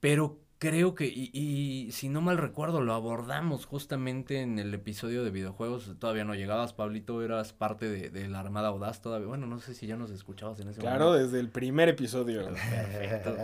[0.02, 5.24] Pero creo que, y, y, si no mal recuerdo, lo abordamos justamente en el episodio
[5.24, 5.94] de videojuegos.
[6.00, 9.28] Todavía no llegabas, Pablito, eras parte de, de la Armada Audaz todavía.
[9.28, 11.14] Bueno, no sé si ya nos escuchabas en ese claro, momento.
[11.14, 12.46] Claro, desde el primer episodio.
[12.46, 13.36] Perfecto.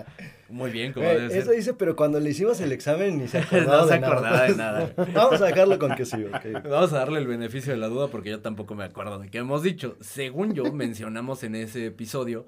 [0.49, 1.55] Muy bien, como eh, Eso ser.
[1.55, 4.13] dice, pero cuando le hicimos el examen ni se acordaba no se de nada.
[4.13, 4.93] acordaba de nada.
[5.13, 6.63] Vamos a dejarlo con que sí, ok.
[6.69, 9.39] Vamos a darle el beneficio de la duda porque yo tampoco me acuerdo de qué
[9.39, 9.97] hemos dicho.
[10.01, 12.47] Según yo, mencionamos en ese episodio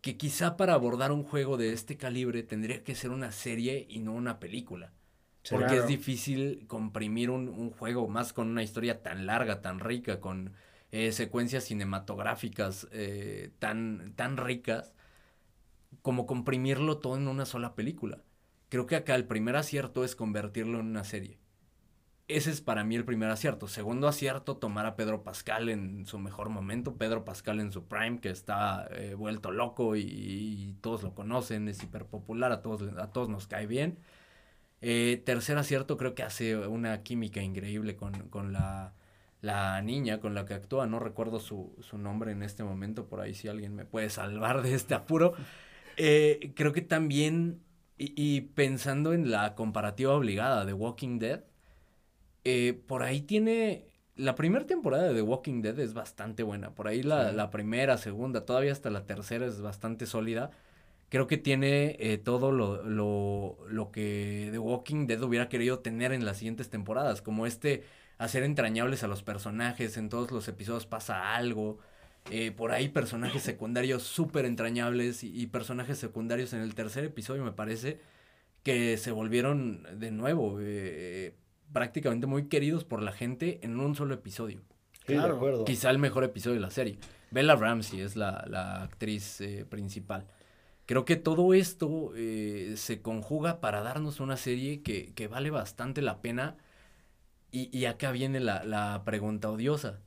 [0.00, 3.98] que quizá para abordar un juego de este calibre tendría que ser una serie y
[3.98, 4.92] no una película.
[5.42, 5.82] Sí, porque claro.
[5.82, 10.52] es difícil comprimir un, un, juego más con una historia tan larga, tan rica, con
[10.92, 14.92] eh, secuencias cinematográficas eh, tan, tan ricas,
[16.02, 18.22] como comprimirlo todo en una sola película.
[18.68, 21.39] Creo que acá el primer acierto es convertirlo en una serie.
[22.30, 23.66] Ese es para mí el primer acierto.
[23.66, 26.94] Segundo acierto, tomar a Pedro Pascal en su mejor momento.
[26.96, 31.82] Pedro Pascal en su prime, que está eh, vuelto loco y, todos lo conocen, es
[31.82, 33.98] hiper popular, a todos, a todos nos cae bien.
[34.80, 38.94] Eh, tercer acierto, creo que hace una química increíble con, con la,
[39.40, 40.86] la, niña con la que actúa.
[40.86, 44.62] No recuerdo su, su, nombre en este momento, por ahí si alguien me puede salvar
[44.62, 45.34] de este apuro.
[45.96, 47.60] Eh, creo que también,
[47.98, 51.49] y, y pensando en la comparativa obligada de Walking Dead,
[52.44, 53.86] eh, por ahí tiene.
[54.16, 56.74] La primera temporada de The Walking Dead es bastante buena.
[56.74, 57.36] Por ahí la, sí.
[57.36, 60.50] la, primera, segunda, todavía hasta la tercera es bastante sólida.
[61.08, 66.12] Creo que tiene eh, todo lo, lo, lo, que The Walking Dead hubiera querido tener
[66.12, 67.22] en las siguientes temporadas.
[67.22, 67.84] Como este
[68.18, 69.96] hacer entrañables a los personajes.
[69.96, 71.78] En todos los episodios pasa algo.
[72.30, 77.42] Eh, por ahí personajes secundarios súper entrañables y, y personajes secundarios en el tercer episodio
[77.44, 77.98] me parece
[78.62, 81.34] que se volvieron de nuevo eh,
[81.72, 84.60] prácticamente muy queridos por la gente en un solo episodio.
[85.06, 85.34] Sí, claro.
[85.34, 85.64] de acuerdo.
[85.64, 86.98] Quizá el mejor episodio de la serie.
[87.30, 90.26] Bella Ramsey es la, la actriz eh, principal.
[90.86, 96.02] Creo que todo esto eh, se conjuga para darnos una serie que, que vale bastante
[96.02, 96.56] la pena.
[97.52, 100.00] Y, y acá viene la, la, pregunta odiosa.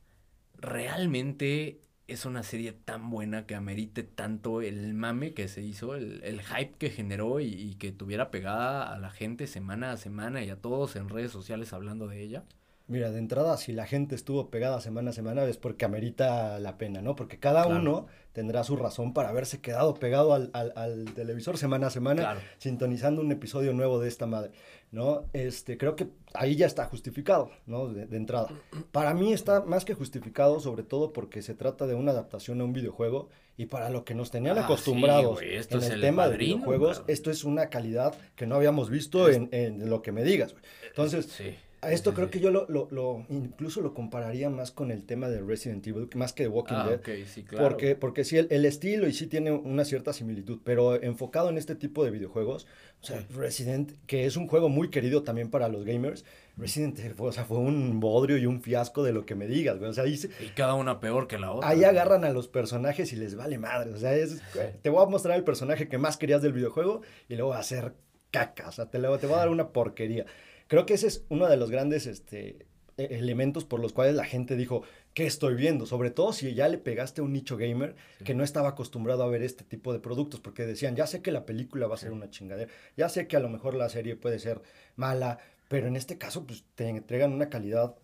[0.58, 6.22] ¿Realmente es una serie tan buena que amerite tanto el mame que se hizo, el,
[6.24, 10.42] el hype que generó y, y, que tuviera pegada a la gente semana a semana
[10.42, 12.44] y a todos en redes sociales hablando de ella?
[12.86, 16.76] Mira, de entrada, si la gente estuvo pegada semana a semana es porque amerita la
[16.76, 17.16] pena, ¿no?
[17.16, 17.80] Porque cada claro.
[17.80, 22.22] uno tendrá su razón para haberse quedado pegado al, al, al televisor semana a semana,
[22.22, 22.40] claro.
[22.58, 24.50] sintonizando un episodio nuevo de esta madre,
[24.90, 25.24] ¿no?
[25.32, 27.88] Este, creo que ahí ya está justificado, ¿no?
[27.88, 28.48] De, de, entrada.
[28.92, 32.64] Para mí está más que justificado, sobre todo porque se trata de una adaptación a
[32.64, 36.24] un videojuego y para lo que nos tenían ah, acostumbrados sí, en el, el, tema
[36.24, 37.12] padrino, de videojuegos, claro.
[37.12, 40.64] esto es una calidad que no habíamos visto en, en, lo que me digas, güey.
[40.88, 41.26] Entonces...
[41.26, 41.54] Sí.
[41.80, 45.04] A esto sí, creo que yo lo, lo, lo, incluso lo compararía más con el
[45.04, 46.98] tema de Resident Evil, más que de Walking ah, Dead.
[47.00, 47.68] Okay, sí, claro.
[47.68, 51.58] Porque, porque sí, el, el, estilo y sí tiene una cierta similitud, pero enfocado en
[51.58, 52.66] este tipo de videojuegos,
[53.04, 56.24] o sea, Resident, que es un juego muy querido también para los gamers,
[56.56, 59.78] Resident fue, o sea, fue un bodrio y un fiasco de lo que me digas,
[59.78, 59.90] güey.
[59.90, 61.68] O sea, ahí se, y cada una peor que la otra.
[61.68, 63.90] Ahí agarran a los personajes y les vale madre.
[63.90, 64.40] O sea, es,
[64.80, 67.92] te voy a mostrar el personaje que más querías del videojuego y luego hacer
[68.30, 68.68] caca.
[68.68, 70.24] O sea, te, lo, te voy a dar una porquería.
[70.66, 72.64] Creo que ese es uno de los grandes este,
[72.96, 74.82] elementos por los cuales la gente dijo,
[75.14, 75.86] ¿qué estoy viendo?
[75.86, 78.24] Sobre todo si ya le pegaste a un nicho gamer sí.
[78.24, 81.32] que no estaba acostumbrado a ver este tipo de productos, porque decían, ya sé que
[81.32, 82.16] la película va a ser sí.
[82.16, 84.60] una chingadera, ya sé que a lo mejor la serie puede ser
[84.96, 87.94] mala, pero en este caso pues te entregan una calidad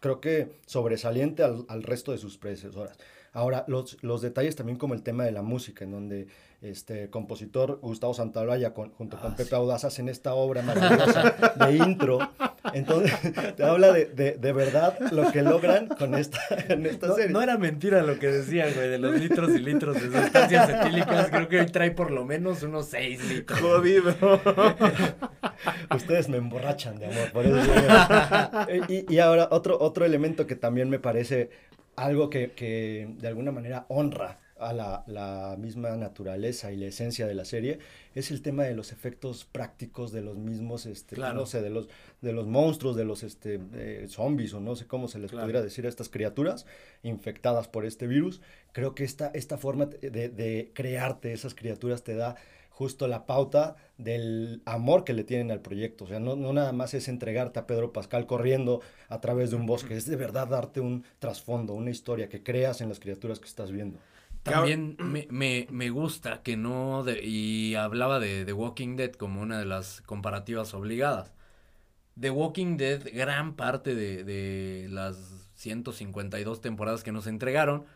[0.00, 2.98] creo que sobresaliente al, al resto de sus predecesoras.
[3.32, 6.26] Ahora, los, los detalles también como el tema de la música, en donde
[6.60, 9.54] este compositor Gustavo Santaolalla con, junto con Ah, Pepe sí.
[9.54, 12.18] Audaz hacen esta obra maravillosa de intro.
[12.74, 13.12] Entonces,
[13.56, 17.30] te habla de, de, de verdad lo que logran con esta, en esta No, serie.
[17.30, 21.30] no era mentira lo que decían, güey, de los litros y litros de sustancias etílicas.
[21.30, 23.60] Creo que hoy trae por lo menos unos 6 litros.
[23.60, 24.14] Jodido.
[25.94, 27.56] Ustedes me emborrachan de amor, por eso
[28.88, 31.50] y, y ahora otro, otro elemento que también me parece
[31.96, 37.26] algo que, que de alguna manera honra a la, la misma naturaleza y la esencia
[37.26, 37.78] de la serie
[38.14, 41.34] es el tema de los efectos prácticos de los mismos, este, Claro.
[41.40, 41.88] no sé, de los,
[42.20, 45.44] de los monstruos, de los este, eh, zombies o no sé cómo se les Claro.
[45.46, 46.66] pudiera decir a estas criaturas
[47.02, 48.40] infectadas por este virus.
[48.72, 52.36] Creo que esta, esta forma de, de crearte esas criaturas te da
[52.70, 56.04] justo la pauta del amor que le tienen al proyecto.
[56.04, 59.56] O sea, no, no nada más es entregarte a Pedro Pascal corriendo a través de
[59.56, 63.40] un bosque, es de verdad darte un trasfondo, una historia que creas en las criaturas
[63.40, 63.98] que estás viendo.
[64.50, 69.58] También me, me, me gusta que no, y hablaba de The Walking Dead como una
[69.58, 71.32] de las comparativas obligadas.
[72.20, 75.16] The Walking Dead, gran parte de, de las
[75.54, 77.86] 152 temporadas que nos entregaron,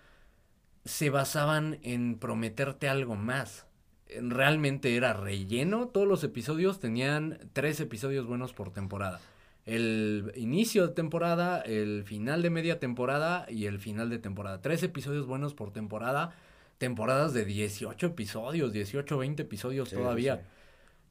[0.85, 3.67] se basaban en prometerte algo más.
[4.09, 9.21] En- Realmente era relleno, todos los episodios tenían tres episodios buenos por temporada.
[9.65, 14.61] El inicio de temporada, el final de media temporada y el final de temporada.
[14.61, 16.35] Tres episodios buenos por temporada.
[16.79, 20.37] Temporadas de 18 episodios, 18, 20 episodios Sí, todavía.
[20.39, 20.43] sí.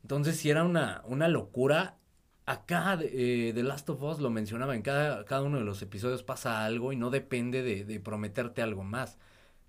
[0.03, 1.97] Entonces, si era una, una locura.
[2.47, 6.23] Acá, eh, The Last of Us lo mencionaba, en cada, cada uno de los episodios
[6.23, 9.17] pasa algo y no depende de, de prometerte algo más.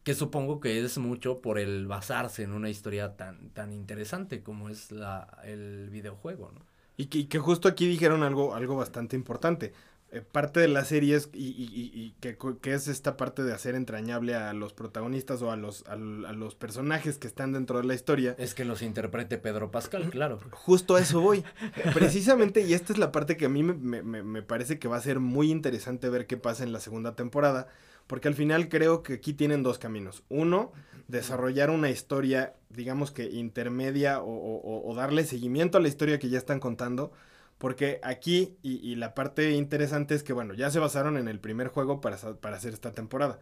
[0.04, 4.68] Que supongo que es mucho por el basarse en una historia tan, tan interesante como
[4.70, 6.66] es la, el videojuego, ¿no?
[7.02, 9.72] Y que, y que justo aquí dijeron algo, algo bastante importante.
[10.12, 12.36] Eh, parte de la serie es, y, y- que,
[12.74, 17.16] es esta parte de hacer entrañable a los protagonistas o a los, a los personajes
[17.18, 18.34] que están dentro de la historia.
[18.38, 20.38] Es que los interprete Pedro Pascal, claro.
[20.52, 21.42] Justo a eso voy.
[21.94, 24.86] Precisamente, y esta es la parte que a mí me, me- me- me parece que
[24.86, 27.68] va a ser muy interesante ver qué pasa en la segunda temporada,
[28.06, 30.22] porque al final creo que aquí tienen dos caminos.
[30.28, 30.72] Uno,
[31.08, 36.18] desarrollar una historia, digamos que intermedia o, o- o- o darle seguimiento a la historia
[36.18, 37.12] que ya están contando,
[37.58, 41.38] porque aquí, y, y la parte interesante es que, bueno, ya se basaron en el
[41.40, 43.40] primer juego para, para hacer esta temporada.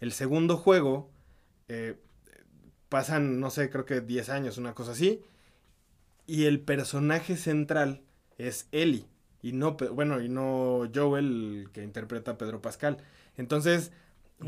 [0.00, 1.10] El segundo juego,
[1.68, 1.96] eh,
[2.88, 5.22] pasan, no sé, creo que 10 años, una cosa así,
[6.26, 8.02] y el personaje central
[8.38, 9.06] es Ellie
[9.42, 12.98] y no bueno y no Joel que interpreta a Pedro Pascal
[13.36, 13.92] entonces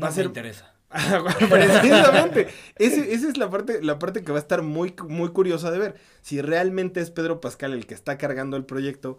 [0.01, 0.72] va No a me ser interesa.
[1.49, 2.47] precisamente.
[2.77, 5.79] Ese- esa es la parte la parte que va a estar muy muy curiosa de
[5.79, 5.95] ver.
[6.21, 9.17] Si realmente es Pedro Pascal el que está cargando el proyecto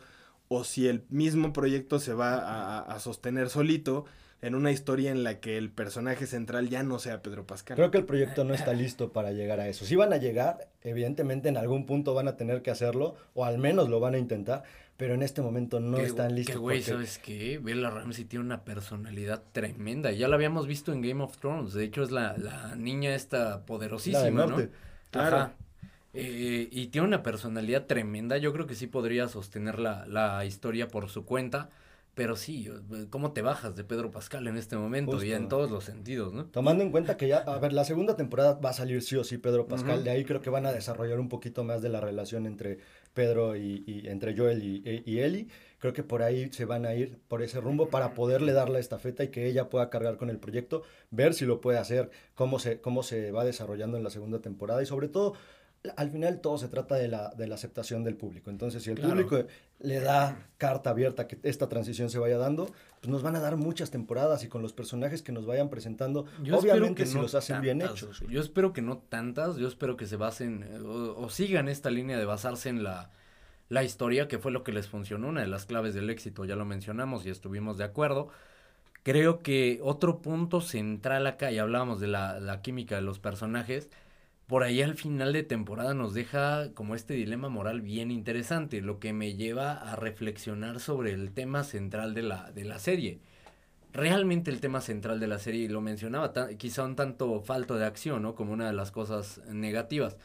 [0.48, 4.04] o si el mismo proyecto se va a, a- a sostener solito
[4.42, 7.76] en una historia en la que el personaje central ya no sea Pedro Pascal.
[7.76, 9.86] Creo que el proyecto no está listo para llegar a eso.
[9.86, 13.56] Si van a llegar, evidentemente en algún punto van a tener que hacerlo, o al
[13.56, 14.64] menos lo van a intentar,
[14.96, 16.54] pero en este momento no Que- están listos.
[16.54, 17.58] Que güey, porque- ¿sabes qué?
[17.58, 20.12] Bella Ramsey tiene una personalidad tremenda.
[20.12, 21.72] Ya la habíamos visto en Game of Thrones.
[21.74, 24.46] De hecho, es la, la niña esta poderosísima, La del ¿no?
[24.46, 24.70] norte.
[25.10, 25.36] Claro.
[25.36, 25.52] Ajá.
[26.12, 28.38] Eh, y tiene una personalidad tremenda.
[28.38, 31.70] Yo creo que sí podría sostener la, la historia por su cuenta.
[32.14, 32.70] Pero sí,
[33.10, 35.20] ¿cómo te bajas de Pedro Pascal en este momento?
[35.24, 36.44] Y en todos los sentidos, ¿no?
[36.44, 39.24] Tomando en cuenta que ya, a ver, la segunda temporada va a salir sí o
[39.24, 42.00] sí Pedro Pascal, de ahí creo que van a desarrollar un poquito más de la
[42.00, 42.78] relación entre
[43.14, 45.48] Pedro y, y- entre Joel y, y- y Ellie.
[45.78, 48.78] Creo que por ahí se van a ir por ese rumbo para poderle dar la
[48.78, 52.58] estafeta y que ella pueda cargar con el proyecto, ver si lo puede hacer, cómo
[52.58, 55.34] se, cómo se va desarrollando en la segunda temporada y sobre todo,
[55.96, 58.50] al final todo se trata de la, de la aceptación del público.
[58.50, 59.10] Entonces, si el Claro.
[59.10, 59.46] público
[59.80, 62.66] le da carta abierta que esta transición se vaya dando,
[63.00, 66.24] pues nos van a dar muchas temporadas y con los personajes que nos vayan presentando,
[66.42, 68.22] Yo obviamente que si no los hacen bien hechos.
[68.28, 72.18] Yo espero que no tantas, yo espero que se basen o, o sigan esta línea
[72.18, 73.10] de basarse en la,
[73.68, 76.56] la historia, que fue lo que les funcionó, una de las claves del éxito, ya
[76.56, 78.28] lo mencionamos y estuvimos de acuerdo.
[79.02, 83.90] Creo que otro punto central acá, y hablábamos de la, la química de los personajes,
[84.46, 88.98] por ahí al final de temporada nos deja como este dilema moral bien interesante, lo
[88.98, 93.20] que me lleva a reflexionar sobre el tema central de la, de la serie
[93.94, 97.86] realmente el tema central de la serie, y lo mencionaba, quizá un tanto falto de
[97.86, 98.34] acción, ¿no?
[98.34, 100.18] Como una de las cosas negativas.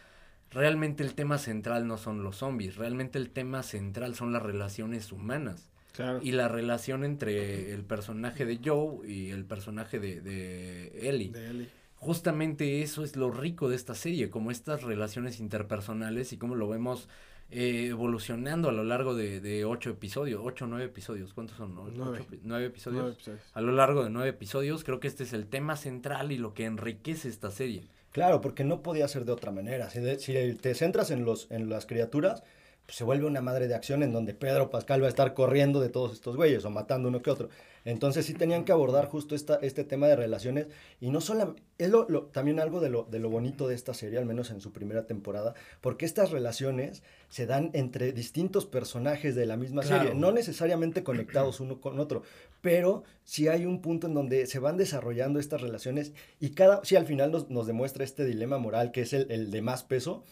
[0.49, 5.11] Realmente el tema central no son los zombies, realmente el tema central son las relaciones
[5.11, 5.69] humanas.
[5.93, 11.31] claro Y la relación entre el personaje de Joe y el personaje de, de Ellie.
[11.31, 11.69] de Ellie.
[11.99, 16.67] Justamente eso es lo rico de esta serie, como estas relaciones interpersonales y como lo
[16.69, 17.09] vemos
[17.51, 21.75] eh, evolucionando a lo largo de, de ocho episodios, ocho o nueve episodios, ¿cuántos son?
[21.75, 21.89] no?
[21.93, 22.19] Nueve.
[22.21, 23.01] Ocho nueve episodios.
[23.01, 23.41] Nueve episodios.
[23.53, 26.53] A lo largo de nueve episodios, creo que este es el tema central y lo
[26.53, 27.83] que enriquece esta serie.
[28.11, 29.89] Claro, porque no podía ser de otra manera.
[29.89, 32.43] Si, de- si te centras en, los, en las criaturas,
[32.89, 35.79] pues se vuelve una madre de acción en donde Pedro Pascal va a estar corriendo
[35.79, 37.47] de todos estos güeyes o matando uno que otro.
[37.85, 40.67] Entonces sí tenían que abordar justo esta, este tema de relaciones
[40.99, 43.93] y no solamente, es lo, lo- también algo de lo, de lo bonito de esta
[43.93, 49.35] serie, al menos en su primera temporada, porque estas relaciones se dan entre distintos personajes
[49.35, 50.05] de la misma Claro.
[50.05, 52.23] serie, no necesariamente conectados uno con otro,
[52.61, 56.95] pero sí hay un punto en donde se van desarrollando estas relaciones y cada, sí
[56.95, 60.23] al final nos, nos demuestra este dilema moral que es el, el de más peso,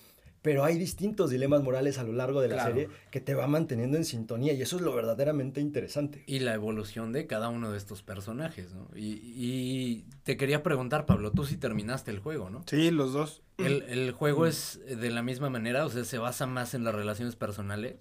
[0.48, 2.70] pero hay distintos dilemas morales a lo largo de la Claro.
[2.70, 6.24] serie que te va manteniendo en sintonía y eso es lo verdaderamente interesante.
[6.26, 8.88] Y la evolución de cada uno de estos personajes, ¿no?
[8.96, 12.64] Y, y te quería preguntar, Pablo, tú sí terminaste el juego, ¿no?
[12.66, 13.42] Sí, los dos.
[13.58, 16.96] El, el juego es de la misma manera, o sea, se basa más en las
[16.96, 17.96] relaciones personales.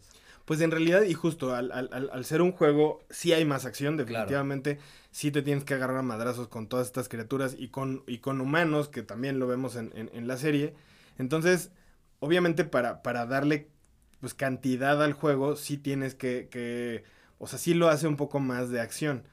[0.45, 3.95] Pues en realidad, y justo al, al, al, ser un juego, sí hay más acción,
[3.97, 4.07] Claro.
[4.07, 4.79] definitivamente.
[5.11, 8.41] Sí te tienes que agarrar a madrazos con todas estas criaturas y con, y con
[8.41, 10.75] humanos, que también lo vemos en, en, en la serie.
[11.19, 11.73] Entonces,
[12.21, 13.69] obviamente para, para darle
[14.21, 17.05] pues cantidad al juego, sí tienes que, que,
[17.39, 19.25] o sea, sí lo hace un poco más de acción.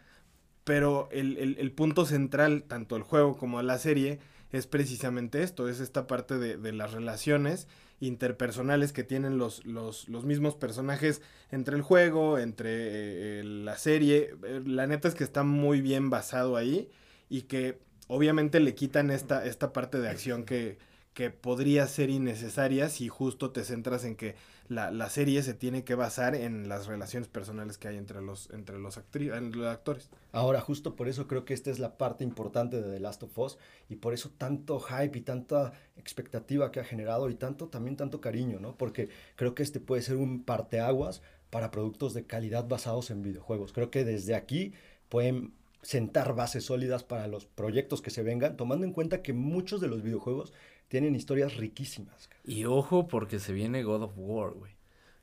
[0.63, 4.19] Pero el, el, punto central, tanto el juego como la serie,
[4.51, 7.67] es precisamente esto, es esta parte de, de las relaciones
[7.99, 11.21] interpersonales que tienen los, los, los mismos personajes
[11.51, 14.36] entre el juego, entre eh, la serie.
[14.43, 16.89] Eh, La neta es que está muy bien basado ahí
[17.29, 20.77] y que obviamente le quitan esta, esta parte de acción que,
[21.14, 24.36] que podría ser innecesaria si justo te centras en que
[24.68, 28.49] la, la serie se tiene que basar en las relaciones personales que hay entre los,
[28.51, 30.09] entre los, actores.
[30.32, 33.38] Ahora, justo por eso creo que esta es la parte importante de The Last of
[33.38, 33.57] Us
[33.89, 38.22] y por eso tanto hype y tanta expectativa que ha generado y tanto también tanto
[38.22, 38.76] cariño, ¿no?
[38.76, 43.74] Porque creo que este puede ser un parteaguas para productos de calidad basados en videojuegos.
[43.74, 44.74] Creo que desde aquí
[45.09, 45.53] pueden
[45.84, 49.88] sentar bases sólidas para los proyectos que se vengan, tomando en cuenta que muchos de
[49.88, 50.53] los videojuegos
[50.93, 52.29] tienen historias riquísimas.
[52.45, 54.73] Y ojo, porque se viene God of War, güey.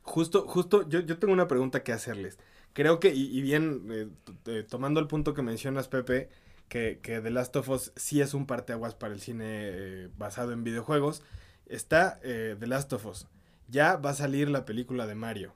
[0.03, 2.41] Justo, justo, yo, yo tengo una pregunta que hacerles.
[2.73, 4.09] Creo que, y, y bien, eh,
[4.47, 6.29] eh, tomando el punto que mencionas, Pepe,
[6.69, 10.51] que, que The Last of Us sí es un parteaguas para el cine eh, basado
[10.51, 11.23] en videojuegos,
[11.67, 13.29] está eh, The Last of Us.
[13.69, 15.53] Ya va a salir la película de Mario.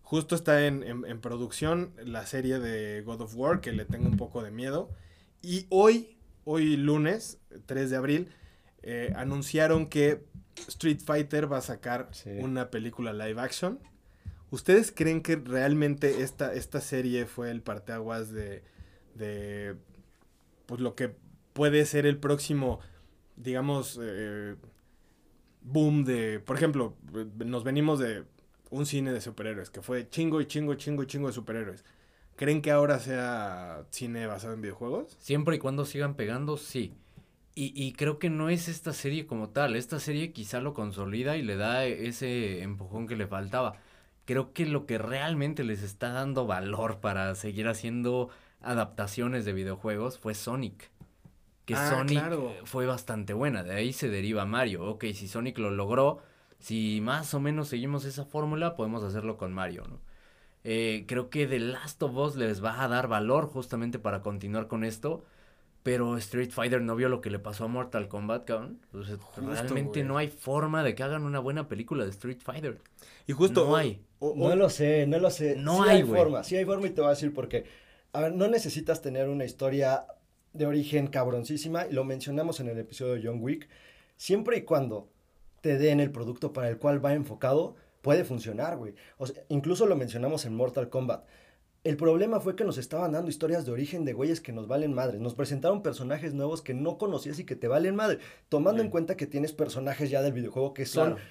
[0.00, 4.06] Justo está en, en- en producción la serie de God of War, que le tengo
[4.08, 4.88] un poco de miedo.
[5.42, 7.36] Y hoy, hoy lunes,
[7.66, 8.28] 3 de abril,
[8.86, 10.22] eh, anunciaron que
[10.68, 12.30] Street Fighter va a sacar Sí.
[12.38, 13.80] una película live action.
[14.50, 18.62] ¿Ustedes creen que realmente esta, esta serie fue el parteaguas de,
[19.14, 19.74] de
[20.66, 21.16] pues lo que
[21.54, 22.78] puede ser el próximo,
[23.36, 24.54] digamos, eh,
[25.62, 26.94] boom de, por ejemplo,
[27.44, 28.24] nos venimos de
[28.70, 31.84] un cine de superhéroes que fue chingo y chingo, chingo y chingo de superhéroes.
[32.36, 35.16] ¿Creen que ahora sea cine basado en videojuegos?
[35.20, 36.94] Siempre y cuando sigan pegando, sí.
[37.56, 39.76] Y, y creo que no es esta serie como tal.
[39.76, 43.76] Esta serie quizá lo consolida y le da ese empujón que le faltaba.
[44.24, 48.30] Creo que lo que realmente les está dando valor para seguir haciendo
[48.60, 50.90] adaptaciones de videojuegos fue Sonic.
[51.66, 52.54] Que Ah, Sonic claro.
[52.64, 53.62] fue bastante buena.
[53.62, 54.84] De ahí se deriva Mario.
[54.86, 56.18] Ok, si Sonic lo logró,
[56.58, 60.00] si más o menos seguimos esa fórmula, podemos hacerlo con Mario, ¿no?
[60.64, 64.66] Eh, creo que The Last of Us les va a dar valor justamente para continuar
[64.66, 65.24] con esto.
[65.84, 68.80] Pero Street Fighter no vio lo que le pasó a Mortal Kombat, cabrón.
[68.92, 72.38] O sea, Justo, realmente no hay forma de que hagan una buena película de Street
[72.42, 72.80] Fighter.
[73.26, 73.64] Y justo...
[73.66, 74.02] No o- hay.
[74.18, 75.54] o- o- No lo sé, no lo sé.
[75.56, 76.20] No Sí hay, hay güey.
[76.22, 77.64] forma, sí hay forma y te voy a decir por qué.
[78.12, 80.06] A ver, no necesitas tener una historia
[80.54, 83.68] de origen cabroncísima, y lo mencionamos en el episodio de John Wick,
[84.16, 85.08] siempre y cuando
[85.60, 88.94] te den el producto para el cual va enfocado, puede funcionar, güey.
[89.18, 91.24] O sea, incluso lo mencionamos en Mortal Kombat.
[91.84, 94.94] El problema fue que nos estaban dando historias de origen de güeyes que nos valen
[94.94, 95.18] madre.
[95.18, 98.18] Nos presentaron personajes nuevos que no conocías y que te valen madre.
[98.48, 101.28] Tomando en cuenta que tienes personajes ya del videojuego que son Claro.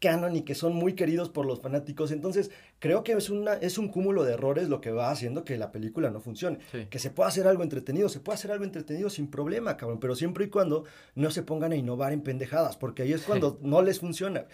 [0.00, 2.12] canon y que son muy queridos por los fanáticos.
[2.12, 5.56] Entonces, creo que es, una, es un cúmulo de errores lo que va haciendo que
[5.56, 6.58] la película no funcione.
[6.70, 6.86] Sí.
[6.90, 10.14] Que se pueda hacer algo entretenido, se puede hacer algo entretenido sin problema, cabrón, pero
[10.14, 10.84] siempre y cuando
[11.14, 14.44] no se pongan a innovar en pendejadas, porque ahí es cuando no les funciona.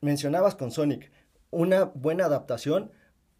[0.00, 1.10] Mencionabas con Sonic,
[1.50, 2.90] una buena adaptación,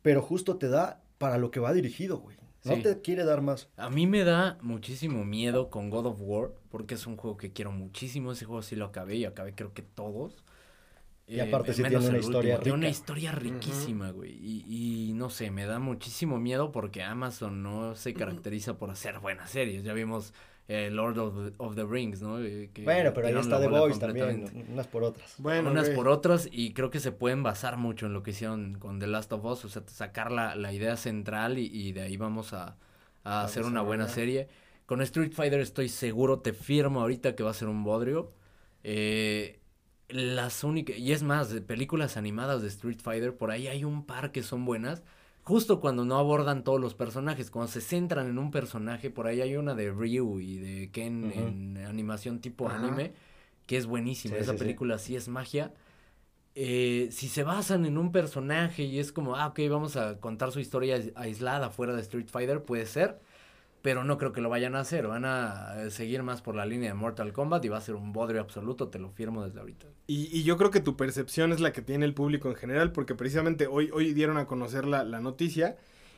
[0.02, 2.38] pero justo te da para lo que va dirigido, güey.
[2.64, 2.82] No Sí.
[2.82, 3.68] te quiere dar más.
[3.76, 7.52] A mí me da muchísimo miedo con God of War, porque es un juego que
[7.52, 8.32] quiero muchísimo.
[8.32, 10.42] Ese juego sí lo acabé y acabé creo que todos.
[11.26, 12.58] Y aparte sí tiene una historia.
[12.60, 14.32] Tiene una historia riquísima, güey.
[14.32, 14.64] Y,
[15.10, 19.50] y no sé, me da muchísimo miedo porque Amazon no se caracteriza por hacer buenas
[19.50, 19.84] series.
[19.84, 20.32] Ya vimos
[20.72, 22.38] eh, Lord of the, of the Rings, ¿no?
[22.40, 25.34] Eh, que Bueno, pero ahí está The Voice también, unas por otras.
[25.38, 28.78] Bueno, unas por otras y creo que se pueden basar mucho en lo que hicieron
[28.78, 32.02] con The Last of Us, o sea, sacar la, la idea central y, y de
[32.02, 32.76] ahí vamos a,
[33.24, 34.48] a hacer una buena serie.
[34.86, 38.32] Con Street Fighter estoy seguro, te firmo ahorita que va a ser un bodrio.
[38.84, 39.60] Eh,
[40.08, 44.04] las únicas, y es más, de películas animadas de Street Fighter, por ahí hay un
[44.06, 45.02] par que son buenas.
[45.50, 49.40] Justo cuando no abordan todos los personajes, cuando se centran en un personaje, por ahí
[49.40, 52.76] hay una de Ryu y de Ken en animación tipo Ajá.
[52.76, 53.14] anime,
[53.66, 54.36] que es buenísima.
[54.36, 54.64] Sí, Esa sí, sí.
[54.64, 55.74] película sí es magia.
[56.54, 60.52] Eh, si se basan en un personaje y es como, ah, ok, vamos a contar
[60.52, 63.20] su historia ais- aislada fuera de Street Fighter, puede ser,
[63.82, 65.06] pero no creo que lo vayan a hacer.
[65.06, 67.94] Van a eh, seguir más por la línea de Mortal Kombat y va a ser
[67.94, 69.86] un bodrio absoluto, te lo firmo desde ahorita.
[70.06, 72.92] Y, y yo creo que tu percepción es la que tiene el público en general,
[72.92, 75.76] porque precisamente hoy, hoy dieron a conocer la, la noticia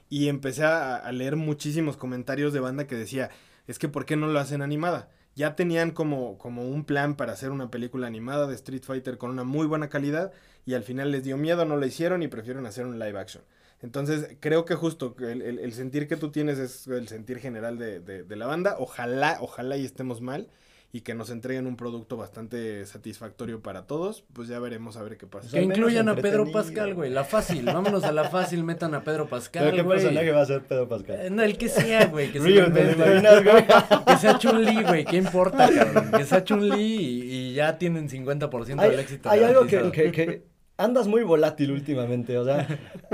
[0.08, 3.30] y empecé a, a leer muchísimos comentarios de banda que decía,
[3.66, 5.10] es que ¿por qué no lo hacen animada?
[5.34, 9.30] Ya tenían como, como un plan para hacer una película animada de Street Fighter con
[9.30, 10.32] una muy buena calidad
[10.66, 13.42] y al final les dio miedo, no lo hicieron y prefieren hacer un live action.
[13.82, 17.78] Entonces, creo que justo el, el- el sentir que tú tienes es el sentir general
[17.78, 18.76] de, de- de la banda.
[18.78, 20.48] Ojalá, ojalá y estemos mal
[20.94, 24.24] y que nos entreguen un producto bastante satisfactorio para todos.
[24.34, 25.48] Pues ya veremos a ver qué pasa.
[25.50, 26.52] Que incluyan a Pedro.
[26.52, 29.98] Pascal, güey, la fácil, vámonos a la fácil, metan a Pedro Pascal, ¿Pero qué güey.
[29.98, 31.34] personaje va a ser Pedro Eh, Pascal?
[31.34, 33.18] No, el que sea, güey, que se Ryu, lo ¿te lo inventen.
[33.18, 33.64] imaginas, güey?
[34.06, 36.10] Que sea Chun-Li, güey, ¿qué importa, cabrón?
[36.14, 39.30] Que sea Chun-Li y, y ya tienen 50% del éxito.
[39.30, 42.66] hay algo que- que andas muy volátil últimamente, o sea,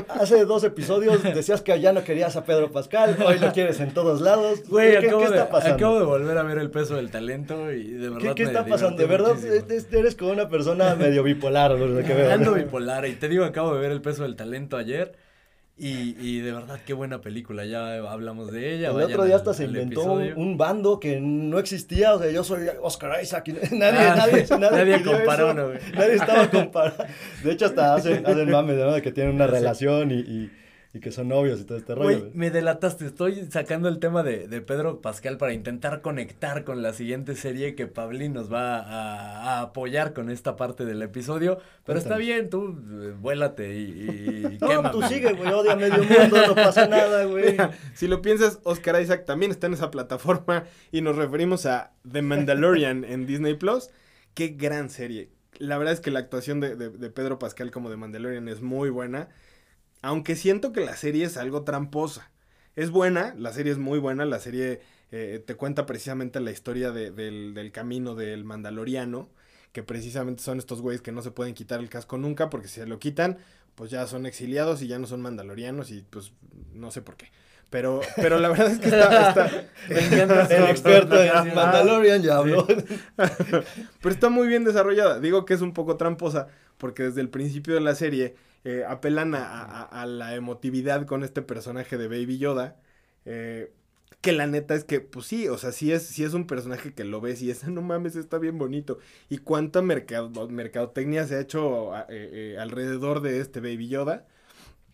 [0.09, 3.93] hace dos episodios decías que ya no querías a Pedro Pascal, hoy lo quieres en
[3.93, 4.63] todos lados.
[4.69, 5.75] Güey, ¿Qué, acabo, qué está de, pasando?
[5.75, 8.49] acabo de volver a ver el peso del talento y de verdad ¿Qué, qué me
[8.49, 8.97] está pasando?
[8.97, 9.99] De verdad, muchísimo.
[9.99, 12.33] eres como una persona medio bipolar, lo que veo.
[12.33, 15.13] Ando bipolar y te digo, acabo de ver el peso del talento ayer
[15.79, 18.91] y, y de verdad qué buena película, ya hablamos de ella.
[18.91, 22.43] El otro día al- hasta se inventó un, bando que no existía, o sea, yo
[22.45, 25.55] soy Oscar Isaac nadie, Ah, nadie, nadie, nadie pidió comparó.
[25.55, 25.69] ¿no?
[25.95, 27.05] Nadie estaba comparando.
[27.45, 28.93] De hecho, hasta hacen, hacen mame, ¿no?
[28.93, 29.53] De que tienen una Sí.
[29.53, 30.51] relación y, y,
[30.99, 32.19] y que son novios y todo este rollo.
[32.19, 36.83] Güey, me delataste, estoy sacando el tema de, de Pedro Pascal para intentar conectar con
[36.83, 41.59] la siguiente serie que Pablín nos va a, a apoyar con esta parte del episodio,
[41.85, 43.83] pero está bien, tú eh, vuélate y,
[44.53, 44.91] y, No, quémame.
[44.91, 47.53] tú sigue, güey, odia a medio mundo, no pasa nada, güey.
[47.53, 51.93] Mira, si lo piensas, Oscar Isaac también está en esa plataforma y nos referimos a
[52.11, 53.91] The Mandalorian en Disney Plus.
[54.35, 55.31] Qué gran serie.
[55.59, 58.61] La verdad es que la actuación de, de- de Pedro Pascal como de Mandalorian es
[58.63, 59.29] muy buena,
[60.03, 62.31] aunque siento que la serie es algo tramposa.
[62.77, 64.81] Es buena, la serie es muy buena, la serie
[65.11, 69.29] eh, te cuenta precisamente la historia de- del, del camino del Mandaloriano,
[69.73, 72.81] que precisamente son estos güeyes que no se pueden quitar el casco nunca, porque si
[72.81, 73.39] se lo quitan,
[73.75, 76.33] pues ya son exiliados y ya no son mandalorianos y pues
[76.73, 77.31] no sé por qué.
[77.71, 79.69] Pero, pero la verdad es que está, está-
[80.55, 82.67] El experto en Mandalorian ya habló.
[83.17, 85.21] pero está muy bien desarrollada.
[85.21, 88.37] Digo que es un poco tramposa porque desde el principio de la serie
[88.69, 92.81] eh, apelan a, a- a la emotividad con este personaje de Baby Yoda.
[93.25, 93.73] eh,
[94.21, 96.93] que la neta es que, pues sí, o sea, sí es, sí es un personaje
[96.95, 98.99] que lo ves y es, no mames, está bien bonito.
[99.29, 104.27] Y cuánta mercado, mercadotecnia se ha hecho a- eh, eh, alrededor de este Baby Yoda.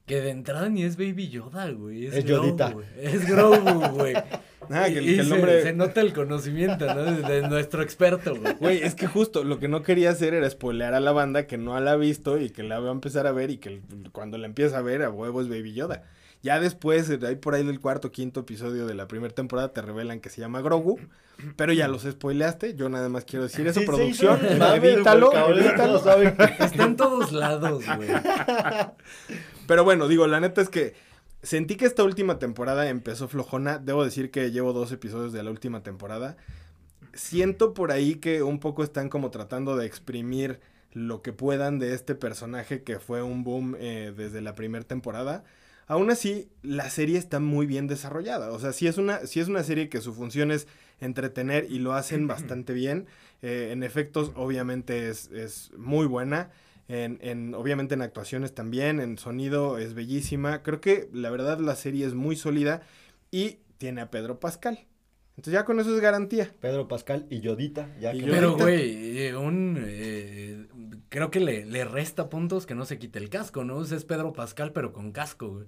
[0.07, 2.07] Que de entrada ni es Baby Yoda, güey.
[2.07, 2.71] Es, Es Grogu, Yodita.
[2.73, 2.87] güey.
[3.01, 4.15] Es Grogu, güey.
[4.71, 5.63] Ah, que, el- Y que el se- nombre...
[5.63, 7.05] se, nota el conocimiento, ¿no?
[7.05, 8.55] De, de nuestro experto, güey.
[8.55, 11.59] Güey, es que justo lo que no quería hacer era spoilear a la banda que
[11.59, 13.83] no la ha visto y que la va a empezar a ver y que
[14.13, 16.05] cuando la empieza a ver a huevo es Baby Yoda.
[16.43, 20.21] Ya después, ahí por ahí del cuarto quinto episodio de la primera temporada te revelan
[20.21, 20.99] que se llama Grogu,
[21.57, 25.31] pero ya los spoileaste, yo nada más quiero decir eso, Sí, producción, cabrón, edítalo.
[25.77, 28.09] todos saben que- Está en todos lados, güey.
[29.67, 30.95] Pero bueno, digo, la neta es que
[31.43, 33.79] sentí que esta última temporada empezó flojona.
[33.79, 36.37] Debo decir que llevo dos episodios de la última temporada.
[37.15, 40.61] Siento por ahí que un poco están como tratando de exprimir
[40.93, 45.45] lo que puedan de este personaje que fue un boom eh, desde la primera temporada.
[45.87, 48.51] Aún así, la serie está muy bien desarrollada.
[48.53, 50.67] O sea, sí es una, sí es una serie que su función es
[51.01, 53.07] entretener y lo hacen bastante bien.
[53.43, 56.51] Eh, en efectos, obviamente, es, es muy buena.
[56.89, 60.63] En, en- obviamente en actuaciones también, en sonido es bellísima.
[60.63, 62.83] Creo que la verdad la serie es muy sólida
[63.31, 64.79] y tiene a Pedro Pascal.
[65.37, 66.53] Entonces ya con eso es garantía.
[66.61, 68.37] Pedro Pascal y Yodita, ya Y que- Yodita.
[68.37, 69.83] Pero, güey, eh, un.
[69.85, 70.67] eh,
[71.09, 73.83] creo que le, le resta puntos que no se quite el casco, ¿no?
[73.83, 75.67] Es Pedro Pascal, pero con casco, güey.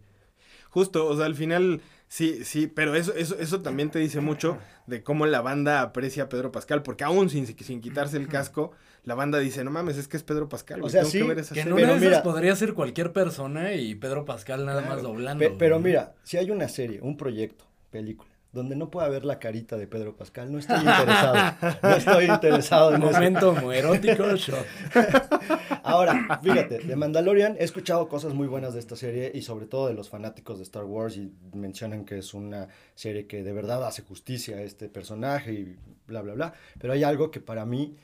[0.68, 4.58] Justo, o sea, al final sí, sí, pero eso, eso, eso también te dice mucho
[4.86, 8.72] de cómo la banda aprecia a Pedro Pascal, porque aún sin, sin quitarse el casco,
[9.06, 10.82] la banda dice, no mames, es que es Pedro Pascal.
[10.82, 11.72] O sea, tengo sí, que ver esa Que en serie".
[11.72, 14.94] una Pero de esas mira- podría ser cualquier persona y Pedro Pascal nada Claro.
[14.96, 15.42] más doblando.
[15.42, 15.92] Pe- pero güey.
[15.92, 19.86] mira, si hay una serie, un proyecto, película, donde no pueda ver la carita de
[19.86, 21.54] Pedro Pascal, no estoy interesado.
[21.82, 24.58] no estoy interesado en Momento muy erótico, show.
[25.82, 29.88] Ahora, fíjate, de Mandalorian he escuchado cosas muy buenas de esta serie y sobre todo
[29.88, 33.86] de los fanáticos de Star Wars y mencionan que es una serie que de verdad
[33.86, 35.76] hace justicia a este personaje y
[36.06, 36.54] bla, bla, bla.
[36.80, 37.94] Pero hay algo que para mí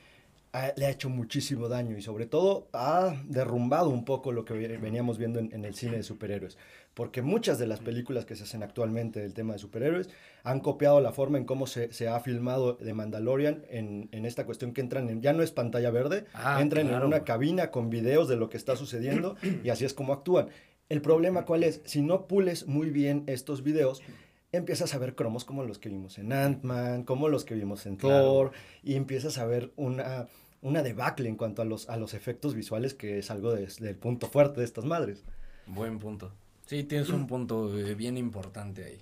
[0.53, 4.53] ha- le ha hecho muchísimo daño y sobre todo ha derrumbado un poco lo que
[4.53, 6.57] ve- veníamos viendo en, en el cine de superhéroes.
[6.93, 10.09] Porque muchas de las películas que se hacen actualmente del tema de superhéroes
[10.43, 14.45] han copiado la forma en cómo se, se ha filmado de Mandalorian en, en esta
[14.45, 17.01] cuestión que entran en, ya no es pantalla verde, Ah, entran claro.
[17.05, 20.49] en una cabina con videos de lo que está sucediendo y así es como actúan.
[20.89, 24.03] El problema cuál es, si no pules muy bien estos videos,
[24.51, 27.95] empiezas a ver cromos como los que vimos en Ant-Man, como los que vimos en
[27.95, 28.23] Claro.
[28.25, 28.51] Thor,
[28.83, 30.27] y empiezas a ver una,
[30.63, 33.95] una debacle en cuanto a los, a los efectos visuales, que es algo de- del
[33.95, 35.23] punto fuerte de estas madres.
[35.67, 36.31] Buen punto.
[36.65, 38.97] Sí, tienes un punto eh, bien importante ahí.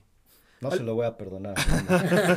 [0.59, 1.55] No se lo voy a perdonar.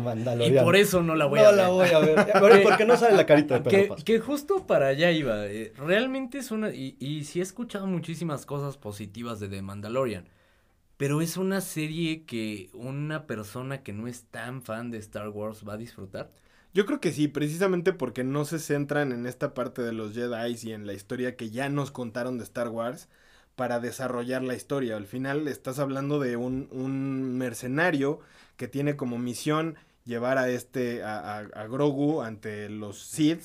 [0.00, 1.56] Maldito Y por eso no la voy no a ver.
[1.60, 2.62] la voy a ver.
[2.62, 5.46] Porque no sale la carita de Pedro Que, que justo para allá iba.
[5.46, 6.70] eh, realmente es una.
[6.74, 10.28] Y, y sí he escuchado muchísimas cosas positivas de The Mandalorian.
[10.96, 15.64] Pero es una serie que una persona que no es tan fan de Star Wars
[15.68, 16.30] va a disfrutar.
[16.74, 20.56] Yo creo que sí, precisamente porque no se centran en esta parte de los Jedi
[20.62, 23.08] y en la historia que ya nos contaron de Star Wars
[23.54, 24.96] para desarrollar la historia.
[24.96, 28.18] Al final estás hablando de un, un mercenario
[28.56, 33.42] que tiene como misión llevar a este, a, a- a Grogu ante los Sith,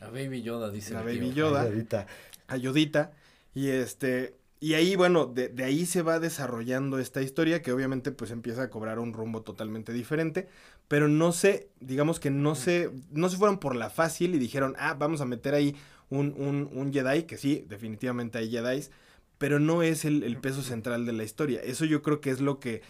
[0.00, 0.94] A Baby Yoda, dice.
[0.94, 1.34] La el Baby tío.
[1.34, 1.60] Yoda.
[1.62, 2.06] Ay, ahorita.
[2.48, 3.12] a Yodita,
[3.54, 8.12] y este, y ahí, bueno, de, de ahí se va desarrollando esta historia que obviamente
[8.12, 10.48] pues empieza a cobrar un rumbo totalmente diferente,
[10.92, 14.74] pero no sé, digamos que no se, no se fueron por la fácil y dijeron,
[14.78, 15.74] ah, vamos a meter ahí
[16.10, 18.90] un, un, un Jedi, que sí, definitivamente hay Jedis,
[19.38, 21.62] pero no es el, el peso central de la historia.
[21.62, 22.82] Eso yo creo que es lo que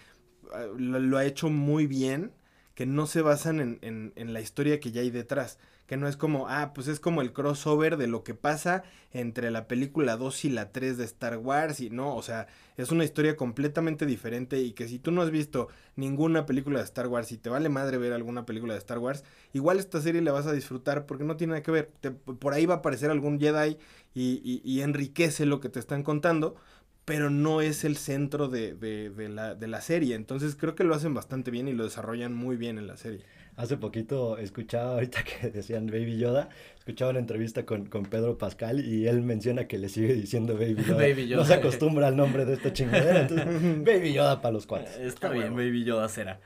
[0.53, 2.33] ah, lo, lo ha hecho muy bien,
[2.75, 5.61] que no se basan en, en, en la historia que ya hay detrás.
[5.87, 9.51] Que no es como, ah, pues es como el crossover de lo que pasa entre
[9.51, 11.81] la película 2 y la 3 de Star Wars.
[11.81, 14.61] Y no, o sea, es una historia completamente diferente.
[14.61, 17.69] Y que si tú no has visto ninguna película de Star Wars y te vale
[17.69, 21.25] madre ver alguna película de Star Wars, igual esta serie la vas a disfrutar porque
[21.25, 21.91] no tiene nada que ver.
[22.01, 23.77] Te- por ahí va a aparecer algún Jedi
[24.15, 26.57] y, y- enriquece lo que te están contando,
[27.05, 30.15] pero no es el centro de- de la, de la serie.
[30.15, 33.25] Entonces creo que lo hacen bastante bien y lo desarrollan muy bien en la serie.
[33.57, 36.49] Hace poquito escuchaba, ahorita que decían Baby Yoda,
[36.79, 40.85] escuchaba una entrevista con, con Pedro Pascal y él menciona que le sigue diciendo Baby
[40.89, 40.97] Yoda.
[40.97, 41.43] Baby Yoda.
[41.43, 43.47] No se acostumbra al nombre de esta chingadera, entonces
[43.85, 44.97] Baby Yoda para los cuates.
[44.97, 45.55] Está bien.
[45.55, 46.41] Baby Yoda será.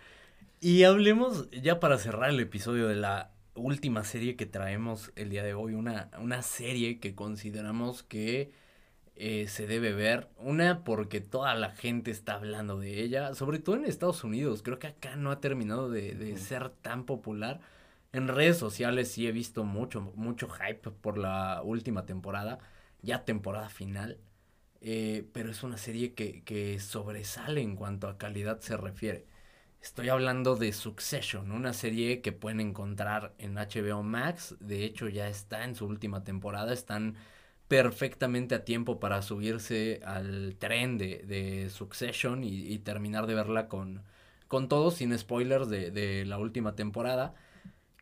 [0.60, 5.42] Y hablemos, ya para cerrar el episodio de la última serie que traemos el día
[5.42, 8.50] de hoy, una, una serie que consideramos que
[9.16, 10.28] eh, se debe ver.
[10.38, 14.62] Una, porque toda la gente está hablando de ella, sobre todo en Estados Unidos.
[14.62, 17.60] Creo que acá no ha terminado de, de ser tan popular.
[18.12, 22.58] En redes sociales sí he visto mucho, mucho hype por la última temporada,
[23.02, 24.18] ya temporada final.
[24.80, 29.26] Eh, pero es una serie que, que sobresale en cuanto a calidad se refiere.
[29.80, 34.56] Estoy hablando de Succession, una serie que pueden encontrar en HBO Max.
[34.60, 36.72] De hecho, ya está en su última temporada.
[36.72, 37.16] Están
[37.68, 44.02] perfectamente a tiempo para subirse al tren de, de Succession y, terminar de verla con,
[44.48, 47.34] con todo, sin spoilers de, de la última temporada.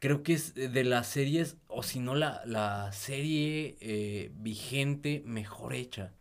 [0.01, 5.73] Creo que es de las series, o si no la, la serie eh, vigente mejor
[5.73, 6.13] hecha.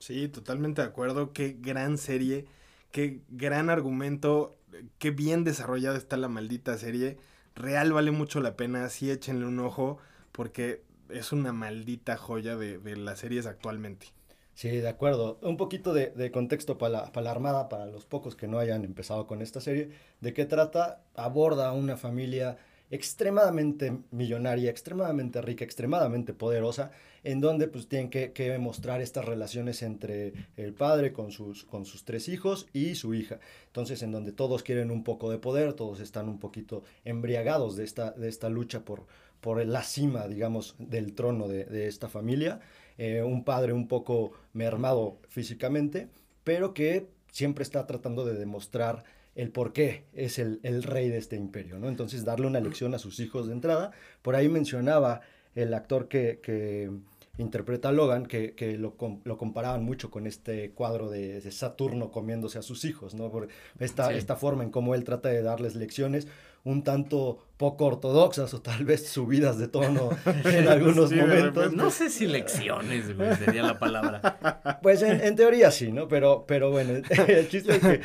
[0.00, 1.32] Sí, totalmente de acuerdo.
[1.32, 2.46] Qué gran serie,
[2.90, 4.56] qué gran argumento,
[4.98, 7.16] qué bien desarrollada está la maldita serie.
[7.54, 9.98] Real vale mucho la pena, sí échenle un ojo,
[10.32, 14.06] porque es una maldita joya de, de las series actualmente.
[14.54, 15.38] Sí, de acuerdo.
[15.42, 18.58] Un poquito de, de contexto para la, para la Armada, para los pocos que no
[18.58, 19.90] hayan empezado con esta serie.
[20.20, 21.02] ¿De qué trata?
[21.16, 22.56] Aborda a una familia
[22.90, 26.92] extremadamente millonaria, extremadamente rica, extremadamente poderosa,
[27.24, 31.86] en donde pues tienen que, que mostrar estas relaciones entre el padre con sus, con
[31.86, 33.40] sus tres hijos y su hija.
[33.66, 37.82] Entonces, en donde todos quieren un poco de poder, todos están un poquito embriagados de
[37.82, 39.06] esta, de esta lucha por,
[39.44, 42.60] por la cima, digamos, del trono de, de esta familia.
[42.96, 46.08] Eh, un padre un poco mermado físicamente,
[46.44, 51.18] pero que siempre está tratando de demostrar el por qué es el, el, rey de
[51.18, 51.90] este imperio, ¿no?
[51.90, 53.90] Entonces, darle una lección a sus hijos de entrada.
[54.22, 55.20] Por ahí mencionaba
[55.54, 56.90] el actor que, que
[57.36, 62.10] interpreta a Logan, que, que lo, lo, comparaban mucho con este cuadro de, de, Saturno
[62.10, 63.30] comiéndose a sus hijos, ¿no?
[63.30, 64.14] Por esta, sí.
[64.14, 66.28] esta forma en cómo él trata de darles lecciones,
[66.64, 70.10] un tanto poco ortodoxas o tal vez subidas de tono
[70.44, 71.72] en algunos momentos.
[71.72, 74.78] No sé si lecciones, güey, sería la palabra.
[74.82, 76.08] Pues en, teoría sí, ¿no?
[76.08, 76.94] Pero, pero bueno,
[77.28, 78.00] el chiste es que...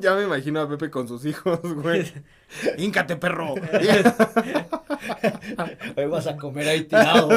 [0.00, 2.04] ya me imagino a Pepe con sus hijos, güey.
[2.78, 3.54] ¡Híncate, perro!
[5.96, 7.28] Hoy vas a comer ahí tirado.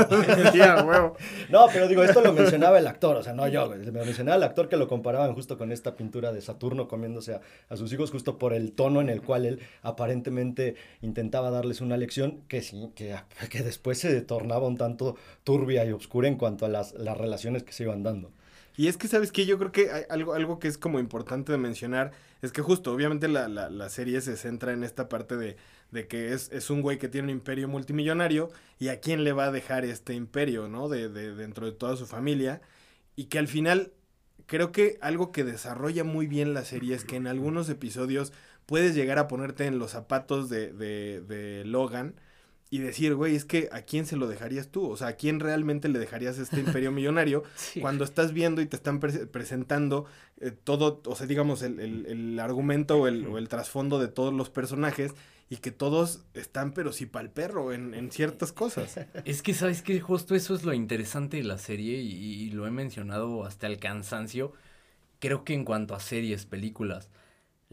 [1.49, 4.43] No, pero digo, esto lo mencionaba el actor, o sea, no yo, Me mencionaba el
[4.43, 8.11] actor que lo comparaban justo con esta pintura de Saturno comiéndose a, a sus hijos,
[8.11, 10.75] justo por el tono en el cual él aparentemente
[11.41, 13.15] darles una lección que sí, que,
[13.49, 17.63] que después se tornaba un tanto turbia y oscura en cuanto a las, las relaciones
[17.63, 18.31] que se iban dando.
[18.75, 19.45] Y es que, ¿sabes qué?
[19.45, 22.11] Yo creo que hay algo, algo que es como importante de mencionar
[22.41, 25.57] es que justo, obviamente la, la, la serie se centra en esta parte de,
[25.91, 29.31] de que es, es, un güey que tiene un imperio multimillonario y a quién le
[29.31, 30.89] va a dejar este imperio, ¿no?
[30.89, 32.61] De, de, dentro de toda su familia.
[33.15, 33.93] Y que al final,
[34.47, 38.33] creo que algo que desarrolla muy bien la serie es que en algunos episodios
[38.65, 42.15] puedes llegar a ponerte en los zapatos de, de, de Logan
[42.73, 45.39] y decir, güey, es que a quién se lo dejarías tú, o sea, a quién
[45.39, 47.43] realmente le dejarías este imperio millonario
[47.81, 50.07] cuando estás viendo y te están presentando
[50.41, 54.07] eh, todo, o sea, digamos, el, el, el argumento o el, o el, trasfondo de
[54.07, 55.13] todos los personajes
[55.51, 58.99] y que todos están, pero sí para el perro en, en, ciertas cosas.
[59.23, 62.65] Es que, ¿sabes que Justo eso es lo interesante de la serie y, y lo
[62.65, 64.51] he mencionado hasta el cansancio.
[65.19, 67.11] Creo que en cuanto a series, películas,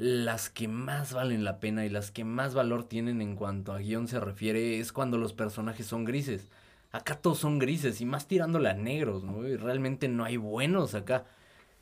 [0.01, 3.80] las que más valen la pena y las que más valor tienen en cuanto a
[3.80, 6.48] guion se refiere es cuando los personajes son grises.
[6.90, 9.46] Acá todos son grises y más tirándole a negros, ¿no?
[9.46, 11.26] Y realmente no hay buenos acá.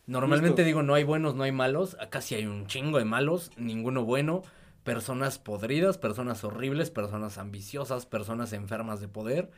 [0.09, 1.97] Normalmente digo no hay buenos, no hay malos.
[2.01, 4.43] Acá sí hay un chingo de malos, ninguno bueno.
[4.83, 9.49] Personas podridas, personas horribles, personas ambiciosas, personas enfermas de poder.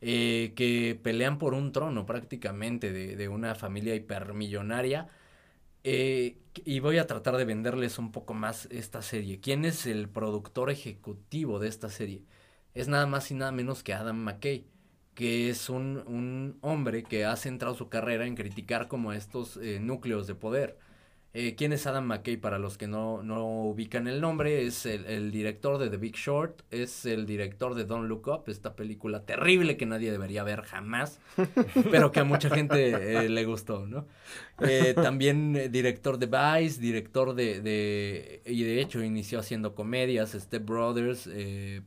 [0.00, 5.08] Eh, que pelean por un trono prácticamente de, de una familia hipermillonaria
[5.84, 9.40] eh, y voy a tratar de venderles un poco más esta serie.
[9.40, 12.24] ¿Quién es el productor ejecutivo de esta serie?
[12.74, 14.66] Es nada más y nada menos que Adam McKay,
[15.14, 19.80] que es un, un hombre que ha centrado su carrera en criticar como estos eh,
[19.80, 20.78] núcleos de poder.
[21.36, 22.36] Eh, ¿Quién es Adam McKay?
[22.36, 23.16] Para los que no,
[23.64, 28.08] ubican el nombre, es el, director de The Big Short, es el director de Don't
[28.08, 31.18] Look Up, esta película terrible que nadie debería ver jamás,
[31.90, 34.06] pero que a mucha gente eh, le gustó, ¿no?
[34.60, 40.64] Eh, también director de Vice, director de, de, y de hecho inició haciendo comedias, Step
[40.64, 41.28] Brothers,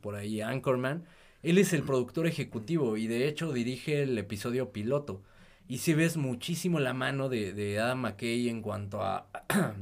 [0.02, 1.06] por ahí Anchorman.
[1.42, 5.22] Él es el productor ejecutivo y de hecho dirige el episodio piloto.
[5.68, 9.28] Y si ves muchísimo la mano de, de Adam McKay en cuanto a,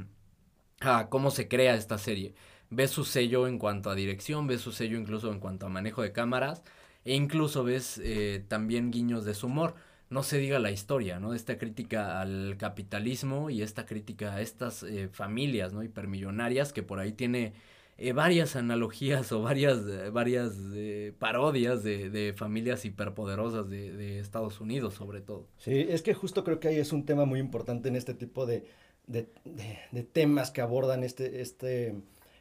[0.81, 2.35] a cómo se crea esta serie.
[2.69, 6.01] Ves su sello en cuanto a dirección, ves su sello incluso en cuanto a manejo
[6.01, 6.63] de cámaras,
[7.05, 9.75] e incluso ves eh, también guiños de su humor.
[10.09, 11.33] No se diga la historia, ¿no?
[11.33, 15.83] Esta crítica al capitalismo y esta crítica a estas eh, familias, ¿no?
[15.83, 17.53] Hipermillonarias que por ahí tiene
[17.99, 24.19] eh, varias analogías o varias, eh, varias eh, parodias de, de, familias hiperpoderosas de, de,
[24.19, 25.47] Estados Unidos, sobre todo.
[25.57, 28.45] Sí, es que justo creo que ahí es un tema muy importante en este tipo
[28.45, 28.65] de,
[29.07, 31.95] de temas que abordan este, este,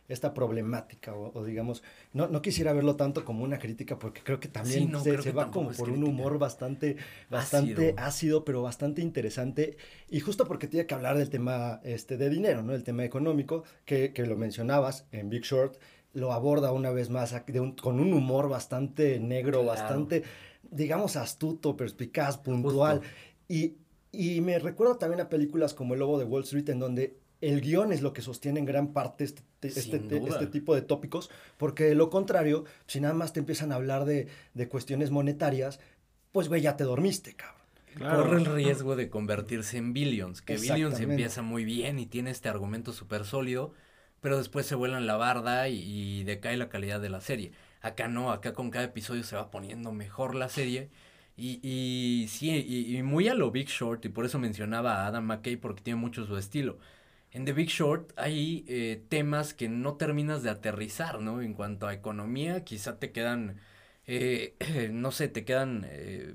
[0.09, 1.82] esta problemática o, digamos,
[2.12, 5.70] no, no, quisiera verlo tanto como una crítica porque creo que también se, va como
[5.70, 6.96] por un humor bastante,
[7.28, 8.44] bastante ácido.
[8.44, 9.76] pero bastante interesante.
[10.09, 12.74] Y justo porque tiene que hablar del tema este, de dinero, ¿no?
[12.74, 15.76] El tema económico que, que lo mencionabas en Big Short,
[16.16, 17.34] lo aborda una vez más
[17.82, 20.22] con un humor bastante negro, bastante,
[20.70, 23.02] digamos, astuto, perspicaz, puntual.
[23.48, 23.74] Y,
[24.12, 27.61] y me recuerda también a películas como El Lobo de Wall Street en donde el
[27.61, 31.84] guion es lo que sostiene en gran parte este, este, este, tipo de tópicos, porque
[31.84, 35.80] de lo contrario, si nada más te empiezan a hablar de, de cuestiones monetarias,
[36.32, 37.57] pues güey, ya te dormiste, cabrón.
[37.99, 42.51] Corre el riesgo de convertirse en Billions, que Billions empieza muy bien y tiene este
[42.51, 43.72] argumento súper sólido,
[44.20, 47.53] pero después se vuelan la barda y, decae la calidad de la serie.
[47.80, 50.91] Acá no, acá con cada episodio se va poniendo mejor la serie.
[51.39, 55.07] Y, y sí, y, y, muy a lo Big Short, y por eso mencionaba a
[55.07, 56.78] Adam McKay porque tiene mucho su estilo
[57.33, 61.43] en The Big Short hay eh, temas que no terminas de aterrizar, ¿no?
[61.43, 63.59] En cuanto a economía, quizá te quedan,
[64.07, 64.55] eh,
[64.93, 66.35] no sé, te quedan eh,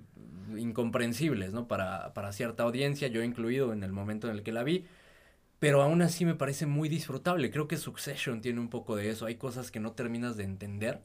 [0.57, 1.67] incomprensibles, ¿no?
[1.67, 4.85] Para, para cierta audiencia, yo incluido en el momento en el que la vi,
[5.59, 7.51] pero aún así me parece muy disfrutable.
[7.51, 11.01] Creo que Succession tiene un poco de eso, hay cosas que no terminas de entender.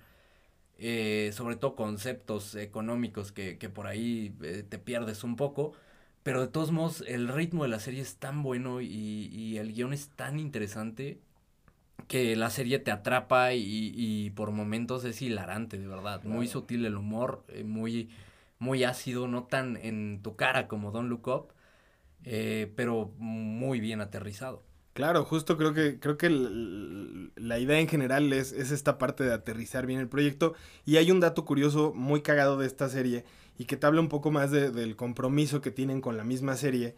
[1.33, 4.31] sobre todo conceptos económicos que, que por ahí
[4.69, 5.73] te pierdes un poco,
[6.27, 9.93] pero de todos modos, el ritmo de la serie es tan bueno y, el guion
[9.93, 11.21] es tan interesante
[12.09, 16.25] que la serie te atrapa y, por momentos es hilarante, de verdad.
[16.25, 18.11] Muy sutil el humor, eh, muy,
[18.59, 21.53] muy ácido, no tan en tu cara como Don't Look Up,
[22.25, 24.65] eh, pero muy bien aterrizado.
[24.95, 29.23] Claro, justo creo que, creo que el- la idea en general es, es esta parte
[29.23, 30.55] de aterrizar bien el proyecto.
[30.87, 33.25] Y hay un dato curioso muy cagado de esta serie
[33.59, 36.57] y que te habla un poco más de- del compromiso que tienen con la misma
[36.57, 36.97] serie.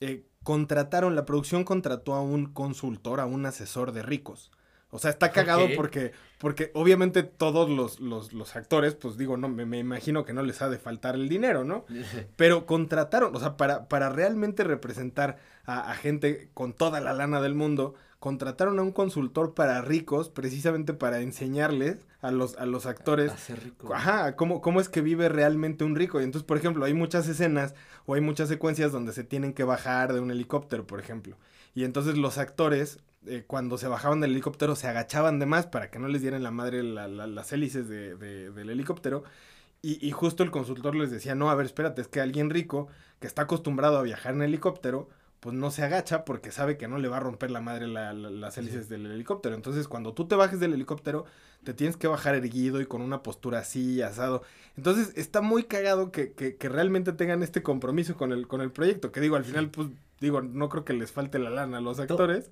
[0.00, 4.50] Eh, contrataron, la producción contrató a un consultor, a un asesor de ricos.
[4.90, 9.48] O sea, está cagado porque, porque obviamente todos los, los, los actores, pues digo, no,
[9.48, 11.84] me, me imagino que no les ha de faltar el dinero, ¿no?
[12.36, 17.40] Pero contrataron, o sea, para, para realmente representar a, a gente con toda la lana
[17.40, 17.94] del mundo,
[18.26, 23.30] contrataron a un consultor para ricos, precisamente para enseñarles a los, a los actores.
[23.30, 23.94] A ser rico.
[23.94, 26.20] Ajá, ¿cómo, cómo es que vive realmente un rico.
[26.20, 29.62] Y entonces, por ejemplo, hay muchas escenas o hay muchas secuencias donde se tienen que
[29.62, 31.36] bajar de un helicóptero, por ejemplo.
[31.72, 35.88] Y entonces los actores, eh, cuando se bajaban del helicóptero, se agachaban de más para
[35.92, 39.22] que no les dieran la madre la- la- las hélices de- de- del helicóptero.
[39.82, 42.88] Y, y justo el consultor les decía, no, a ver, espérate, es que alguien rico
[43.20, 45.08] que está acostumbrado a viajar en helicóptero,
[45.46, 48.12] pues no se agacha porque sabe que no le va a romper la madre la-
[48.12, 49.54] la- las hélices del helicóptero.
[49.54, 51.24] Entonces, cuando tú te bajes del helicóptero,
[51.62, 54.42] te tienes que bajar erguido y con una postura así, asado.
[54.76, 58.72] Entonces, está muy cagado que, que, que realmente tengan este compromiso con el, con el
[58.72, 59.12] proyecto.
[59.12, 59.86] Que digo, al final, pues,
[60.20, 62.50] digo, no creo que les falte la lana a los actores.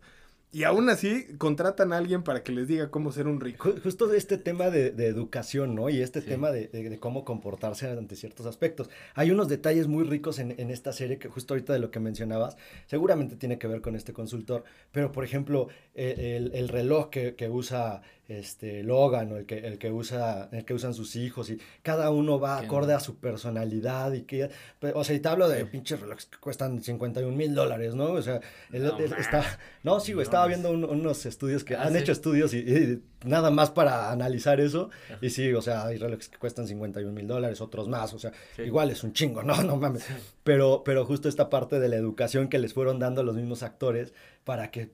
[0.55, 3.71] Y aún así, contratan a alguien para que les diga cómo ser un rico.
[3.75, 5.91] Ju- Justo de este tema de, de educación, ¿no?
[5.91, 6.29] Y este Sí.
[6.29, 8.89] tema de, de- de cómo comportarse ante ciertos aspectos.
[9.17, 11.99] Hay unos detalles muy ricos en, en esta serie que justo ahorita de lo que
[11.99, 17.11] mencionabas, seguramente tiene que ver con este consultor, pero por ejemplo, eh, el, el reloj
[17.11, 21.15] que, que usa este Logan o el que, el que usa, el que usan sus
[21.17, 22.97] hijos y cada uno va acorde no.
[22.99, 24.49] a su personalidad y que,
[24.95, 25.67] o sea, y te hablo de Sí.
[25.71, 28.13] pinches relojes que cuestan 51 mil dólares, ¿no?
[28.13, 28.41] O sea,
[28.73, 29.45] el- No el- está,
[29.83, 31.99] no, sí, güey, estaba viendo un- unos estudios que Ah, han sí.
[31.99, 34.91] hecho estudios y, y nada más para analizar eso.
[35.21, 38.33] Y sí, o sea, hay relojes que cuestan 51 mil dólares, otros más, o sea,
[38.57, 38.63] Sí.
[38.63, 40.07] igual es un chingo, no, no mames.
[40.43, 44.13] Pero, pero justo esta parte de la educación que les fueron dando los mismos actores
[44.45, 44.91] para que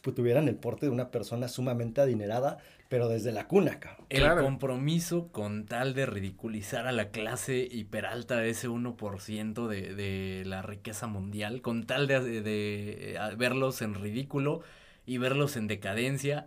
[0.00, 4.06] tuvieran el porte de una persona sumamente adinerada, pero desde la cuna, cabrón.
[4.10, 4.42] El Claro.
[4.42, 10.62] compromiso con tal de ridiculizar a la clase hiperalta de ese 1% de, de la
[10.62, 14.60] riqueza mundial, con tal de, de- de, eh, verlos en ridículo
[15.06, 16.46] y verlos en decadencia.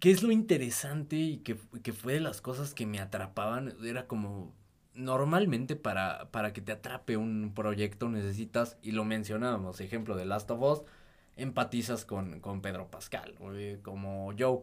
[0.00, 3.74] ¿Qué es lo interesante y que, que fue de las cosas que me atrapaban?
[3.84, 4.52] Era como,
[4.94, 10.50] normalmente para, para que te atrape un proyecto necesitas, y lo mencionábamos, ejemplo de Last
[10.50, 10.82] of Us,
[11.36, 14.60] empatizas con, con Pedro Pascal, eh, como Joe.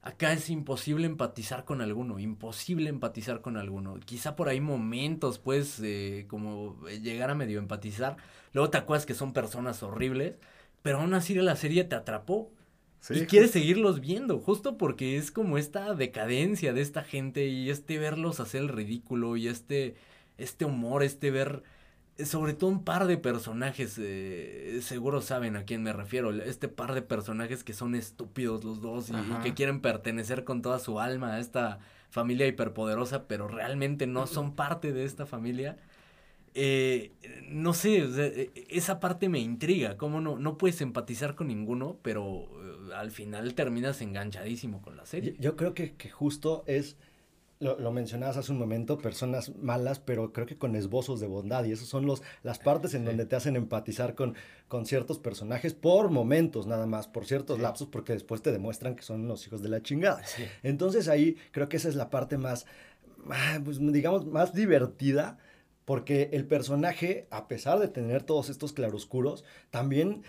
[0.00, 3.98] Acá es imposible empatizar con alguno, imposible empatizar con alguno.
[4.04, 8.16] Quizá por ahí momentos, pues, eh, como llegar a medio empatizar.
[8.52, 10.36] Luego te acuerdas que son personas horribles,
[10.82, 12.52] pero aún así la serie te atrapó.
[13.00, 17.70] Sí, y quieres seguirlos viendo, justo porque es como esta decadencia de esta gente y
[17.70, 19.94] este verlos hacer el ridículo y este,
[20.36, 21.62] este humor, este ver, eh,
[22.24, 26.94] sobre todo un par de personajes, eh, seguro saben a quién me refiero, este par
[26.94, 31.34] de personajes que son estúpidos los dos y, que quieren pertenecer con toda su alma
[31.34, 31.78] a esta
[32.10, 35.76] familia hiperpoderosa, pero realmente no son parte de esta familia.
[36.54, 37.12] Eh,
[37.48, 41.48] no sé, o sea, eh, esa parte me intriga, cómo no, no puedes empatizar con
[41.48, 42.48] ninguno, pero
[42.90, 45.36] eh, al final terminas enganchadísimo con la Yo, serie.
[45.38, 46.96] yo creo que, que justo es,
[47.60, 51.64] lo, lo mencionabas hace un momento, personas malas, pero creo que con esbozos de bondad.
[51.64, 53.06] Y esas son los, las partes en Sí.
[53.06, 54.34] donde te hacen empatizar con,
[54.68, 57.62] con ciertos personajes por momentos nada más, por ciertos Sí.
[57.62, 60.24] lapsos, porque después te demuestran que son los hijos de la chingada.
[60.24, 60.44] Sí.
[60.62, 62.64] Entonces ahí creo que esa es la parte más,
[63.30, 65.38] ah, pues, digamos, más divertida.
[65.84, 70.22] Porque el personaje, a pesar de tener todos estos claroscuros, también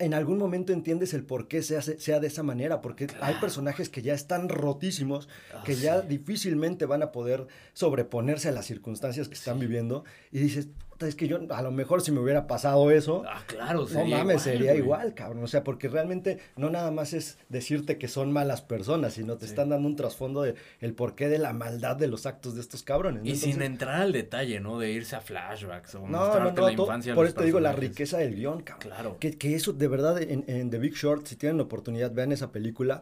[0.00, 2.80] en algún momento entiendes el por qué se hace, sea de esa manera.
[2.80, 8.48] Porque hay personajes que ya están rotísimos, Ah, que ya difícilmente van a poder sobreponerse
[8.48, 9.66] a las circunstancias que están Sí.
[9.66, 10.04] viviendo.
[10.32, 10.68] Y dices,
[11.00, 14.04] "Puta, es que yo, a lo mejor si me hubiera pasado eso, Ah, claro, no
[14.04, 14.82] mames, sería güey.
[14.82, 15.42] igual, cabrón.
[15.42, 19.46] O sea, porque realmente no nada más es decirte que son malas personas, sino te
[19.46, 19.52] Sí.
[19.52, 22.82] están dando un trasfondo de el porqué de la maldad de los actos de estos
[22.82, 23.22] cabrones.
[23.22, 23.28] ¿no?
[23.30, 24.78] Y sin entrar al detalle, ¿no?
[24.78, 27.14] De irse a flashbacks o no, mostrarte no, la infancia.
[27.14, 28.90] por eso te digo la riqueza del guion, cabrón.
[28.90, 29.16] Claro.
[29.18, 32.32] Que, que eso de verdad en, en The Big Short, si tienen la oportunidad, vean
[32.32, 33.00] esa película.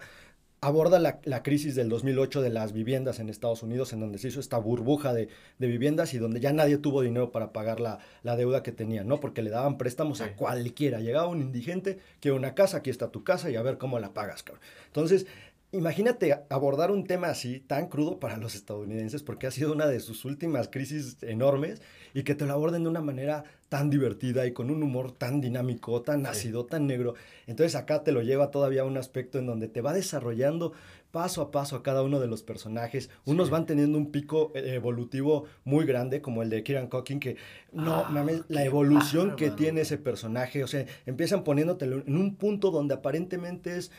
[0.61, 4.27] Aborda la, la crisis del 2008 de las viviendas en Estados Unidos, en donde se
[4.27, 5.29] hizo esta burbuja de,
[5.59, 9.07] de viviendas y donde ya nadie tuvo dinero para pagar la, la deuda que tenían,
[9.07, 9.21] ¿no?
[9.21, 10.25] Porque le daban préstamos Sí.
[10.25, 10.99] a cualquiera.
[10.99, 14.13] Llegaba un indigente, quiere una casa, aquí está tu casa y a ver cómo la
[14.15, 14.63] pagas, cabrón.
[14.87, 15.27] Entonces,
[15.71, 20.01] Imagínate abordar un tema así, tan crudo para los estadounidenses, porque ha sido una de
[20.01, 21.83] sus últimas crisis enormes,
[22.15, 25.43] y que te lo aborden de una manera tan divertida y con un humor tan
[25.43, 27.15] dinámico, tan ácido, tan negro.
[27.47, 30.73] Entonces acá te lo lleva todavía a un aspecto en donde te va desarrollando
[31.11, 33.11] paso a paso a cada uno de los personajes.
[33.25, 37.37] Unos van teniendo un pico eh, evolutivo muy grande, como el de Kieran Culkin, que
[37.73, 40.65] no Ah, mames, la evolución que tiene ese personaje.
[40.65, 43.91] O sea, empiezan poniéndotelo en un punto donde aparentemente es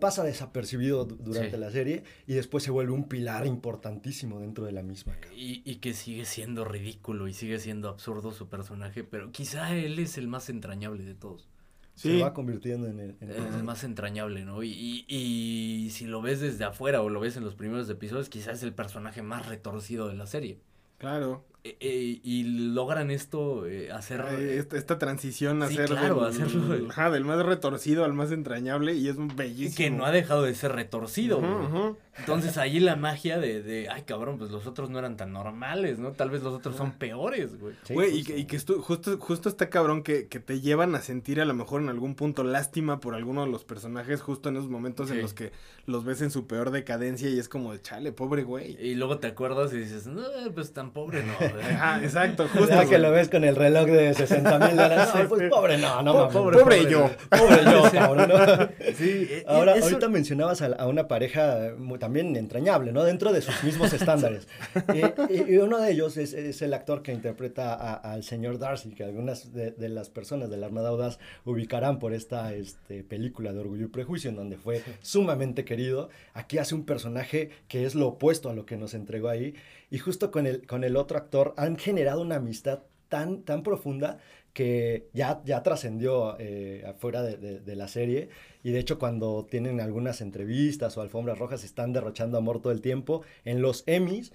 [0.00, 1.56] pasa desapercibido du- durante Sí.
[1.56, 5.16] la serie y después se vuelve un pilar importantísimo dentro de la misma.
[5.36, 9.98] Y, y que sigue siendo ridículo y sigue siendo absurdo su personaje, pero quizá él
[9.98, 11.48] es el más entrañable de todos.
[11.94, 12.16] Sí.
[12.16, 13.16] Se va convirtiendo en el...
[13.20, 14.62] en el- Es el más entrañable, ¿no?
[14.62, 18.28] Y, y, y si lo ves desde afuera o lo ves en los primeros episodios,
[18.30, 20.60] quizás es el personaje más retorcido de la serie.
[20.98, 21.44] Claro.
[21.62, 22.42] E- e- y
[22.72, 24.24] logran esto, eh, hacer...
[24.30, 26.88] Eh, Esta, esta transición Sí, ser claro, del, hacerlo.
[26.88, 29.76] ajá, del más retorcido al más entrañable y es un bellísimo.
[29.76, 31.98] que no ha dejado de ser retorcido, ujú.
[32.18, 35.98] Entonces ahí la magia de, de, ay cabrón, pues los otros no eran tan normales,
[35.98, 36.12] ¿no?
[36.12, 37.74] Tal vez los otros son peores, güey.
[37.84, 40.94] Sí, Güey, y que, y que estu- justo, justo está cabrón que, que te llevan
[40.94, 44.48] a sentir a lo mejor en algún punto lástima por alguno de los personajes justo
[44.48, 45.14] en esos momentos Sí.
[45.14, 45.52] en los que
[45.90, 48.76] los ves en su peor decadencia y es como de chale, pobre güey.
[48.80, 50.22] Y luego te acuerdas y dices, no,
[50.54, 51.32] pues tan pobre no.
[51.38, 51.64] güey".
[51.74, 52.68] Ajá, exacto, justo.
[52.68, 55.08] Ya que lo ves con el reloj de 60 mil dólares.
[55.20, 56.32] No, pues pobre, no, no Po- mames.
[56.34, 57.10] pobre, pobre yo.
[57.28, 58.28] Pobre yo, cabrón.
[58.28, 58.68] ¿no?
[58.96, 63.02] Sí, e- Ahora, eso- ahorita mencionabas a, a una pareja muy- también entrañable, ¿no?
[63.04, 64.46] Dentro de sus mismos estándares.
[64.94, 68.90] Y, y- uno de ellos es, es el actor que interpreta a- al señor Darcy,
[68.94, 73.52] que algunas de, de las personas de la Armada Audaz ubicarán por esta este, película
[73.52, 75.79] de Orgullo y Prejuicio, en donde fue sumamente querido.
[76.34, 79.54] Aquí hace un personaje que es lo opuesto a lo que nos entregó ahí.
[79.90, 84.18] Y justo con el, con el otro actor han generado una amistad tan, tan profunda
[84.52, 88.28] que ya, ya trascendió eh, afuera de, de- la serie.
[88.62, 92.80] Y de hecho, cuando tienen algunas entrevistas o alfombras rojas, están derrochando amor todo el
[92.80, 93.22] tiempo.
[93.44, 94.32] En los Emmys,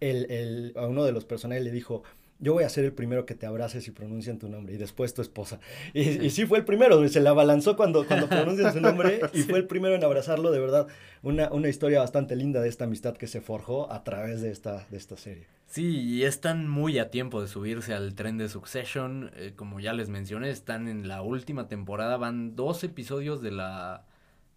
[0.00, 2.02] el, el- a uno de los personajes le dijo.
[2.40, 5.12] Yo voy a ser el primero que te abraces y pronuncien tu nombre, y después
[5.12, 5.58] tu esposa.
[5.92, 9.42] Y, y sí fue el primero, se la abalanzó cuando, cuando pronuncian su nombre, y
[9.42, 10.86] fue el primero en abrazarlo, de verdad.
[11.22, 14.86] Una, una historia bastante linda de esta amistad que se forjó a través de esta,
[14.90, 15.46] de esta serie.
[15.66, 19.30] Sí, y están muy a tiempo de subirse al tren de Succession.
[19.36, 22.16] eh, como ya les mencioné, están en la última temporada.
[22.16, 24.06] Van dos episodios de la,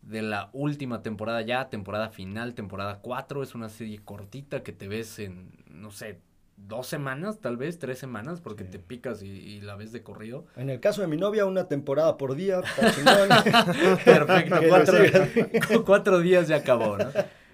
[0.04, 3.44] de la última temporada ya, temporada final, temporada 4.
[3.44, 6.20] Es una serie cortita que te ves en, no sé,
[6.68, 8.72] dos semanas, tal vez, tres semanas, porque Sí.
[8.72, 10.45] te picas y, y la ves de corrido.
[10.55, 12.62] En el caso de mi novia, una temporada por día.
[14.05, 17.05] Perfecto, cuatro, cuatro días ya acabó, ¿no?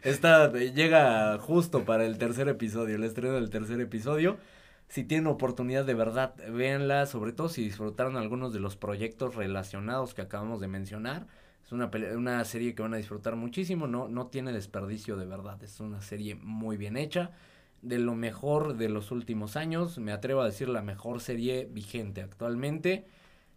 [0.04, 4.38] Esta eh, llega justo para el tercer episodio, el estreno del tercer episodio.
[4.90, 10.14] Si tienen oportunidad de verdad, véanla, sobre todo si disfrutaron algunos de los proyectos relacionados
[10.14, 11.28] que acabamos de mencionar.
[11.66, 15.62] Es una, una serie que van a disfrutar muchísimo, no, no tiene desperdicio de verdad,
[15.62, 17.32] es una serie muy bien hecha,
[17.82, 22.22] de lo mejor de los últimos años, me atrevo a decir la mejor serie vigente
[22.22, 23.06] actualmente,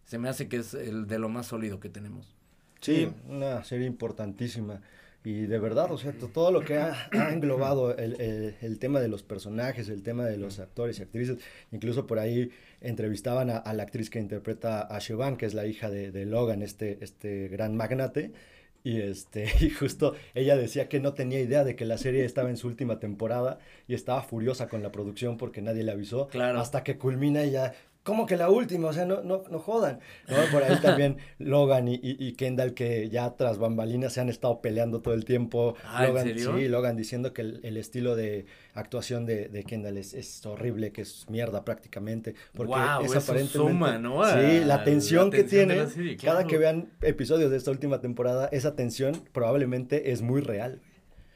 [0.05, 2.35] se me hace que es el de lo más sólido que tenemos.
[2.81, 3.11] Sí.
[3.27, 4.81] Una serie importantísima.
[5.23, 8.79] Y de verdad, o sea, to- todo lo que ha, ha englobado el, el- el
[8.79, 11.37] tema de los personajes, el tema de los actores y actrices,
[11.71, 12.49] incluso por ahí
[12.81, 16.25] entrevistaban a, a la actriz que interpreta a Siobhan, que es la hija de, de
[16.25, 18.31] Logan, este, este gran magnate,
[18.83, 22.49] y, este, y justo ella decía que no tenía idea de que la serie estaba
[22.49, 26.59] en su última temporada y estaba furiosa con la producción porque nadie le avisó, Claro.
[26.59, 27.73] hasta que culmina y ya...
[28.03, 28.87] ¿Cómo que la última?
[28.87, 29.99] O sea, no, no, no jodan.
[30.27, 30.37] ¿no?
[30.51, 34.59] Por ahí también Logan y, y- y Kendall, que ya tras bambalinas se han estado
[34.59, 35.75] peleando todo el tiempo.
[35.85, 36.57] Ah, ¿en Logan, serio?
[36.57, 40.91] Sí, Logan diciendo que el, el estilo de actuación de, de Kendall es, es horrible,
[40.91, 42.33] que es mierda prácticamente.
[42.55, 43.71] Porque Guau, es eso aparentemente.
[43.71, 44.23] suma, ¿no?
[44.23, 45.85] a Sí, la tensión la que tiene.
[46.19, 50.81] Cada que vean episodios de esta última temporada, esa tensión probablemente es muy real.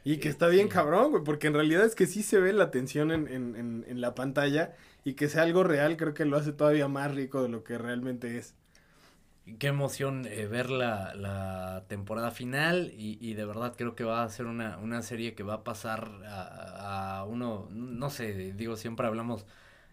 [0.03, 2.70] Y que está bien cabrón, güey, porque en realidad es que sí se ve la
[2.72, 4.74] tensión en, en, en, en la pantalla
[5.06, 7.78] y que sea algo real creo que lo hace todavía más rico de lo que
[7.78, 8.56] realmente es.
[9.60, 14.24] Qué emoción eh, ver la, la temporada final y, y de verdad creo que va
[14.24, 18.76] a ser una, una serie que va a pasar a, a uno, no sé, digo,
[18.76, 19.45] siempre hablamos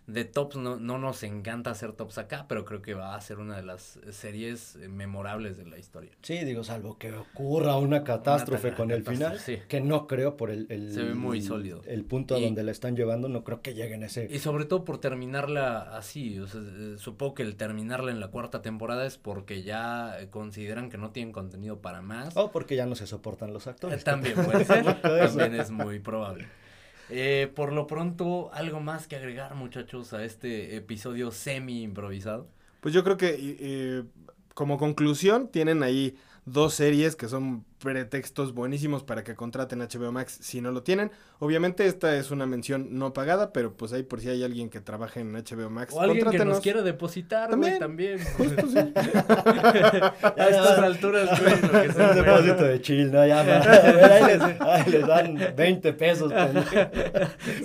[0.07, 3.39] de tops, no, no nos encanta hacer tops acá, pero creo que va a ser
[3.39, 6.11] una de las series eh, memorables de la historia.
[6.23, 9.59] Sí, digo, salvo que ocurra una catástrofe con el final, sí.
[9.69, 11.83] que no creo por el, el- Se ve muy sólido.
[11.87, 14.27] El punto a Y- donde la están llevando, no creo que lleguen a ese.
[14.31, 18.29] Y sobre todo por terminarla así, o sea, eh, supongo que el terminarla en la
[18.29, 22.37] cuarta temporada es porque ya eh, consideran que no tienen contenido para más.
[22.37, 24.03] O porque ya no se soportan los actores.
[24.05, 26.47] También puede ser, también es muy probable.
[27.15, 32.49] Eh, por lo pronto, algo más que agregar, muchachos, a este episodio semi improvisado.
[32.81, 34.05] Pues yo creo que
[34.55, 40.39] como conclusión tienen ahí dos series que son pretextos buenísimos para que contraten HBO Max
[40.41, 41.11] si no lo tienen.
[41.41, 44.81] Obviamente esta es una mención no pagada, pero pues ahí por si hay alguien que
[44.81, 47.73] trabaje en HBO Max, O alguien que nos quiera depositar, También.
[47.73, 48.21] güey, también.
[48.39, 48.79] Justo, sí.
[50.23, 53.27] a estas alturas, güey, lo que Un sea, depósito de chill, ¿no?
[53.27, 53.41] Ya.
[53.43, 56.33] A ahí, les, ahí les dan 20 pesos.
[56.33, 56.71] pendejo.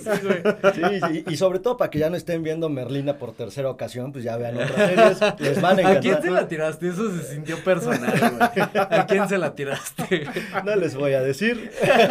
[0.02, 1.00] Sí, güey.
[1.00, 4.24] Sí, y sobre todo para que ya no estén viendo Merlina por tercera ocasión, pues
[4.24, 6.00] ya vean otras series, les van a ¿A encantar.
[6.00, 6.88] quién se la tiraste?
[6.88, 8.68] Eso se sintió personal, güey.
[8.90, 10.07] ¿A quién se la tiraste?
[10.64, 11.70] No les voy a decir,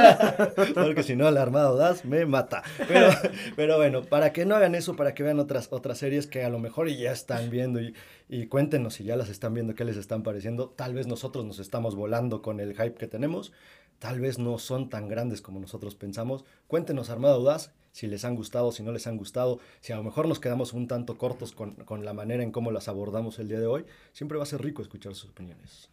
[0.74, 2.64] porque si no, el armado das me mata.
[2.88, 3.10] Pero,
[3.56, 6.50] pero bueno, para que no hagan eso, para que vean otras, otras series que a
[6.50, 7.94] lo mejor ya están viendo y,
[8.30, 10.70] y cuéntenos si ya las están viendo, qué les están pareciendo.
[10.70, 13.54] Tal vez nosotros nos estamos volando con el hype que tenemos,
[14.00, 16.46] tal vez no son tan grandes como nosotros pensamos.
[16.68, 20.04] Cuéntenos, Armada Audaz, si les han gustado, si no les han gustado, si a lo
[20.04, 23.48] mejor nos quedamos un tanto cortos con, con la manera en cómo las abordamos el
[23.48, 23.86] día de hoy.
[24.14, 25.90] Siempre va a ser rico escuchar sus opiniones.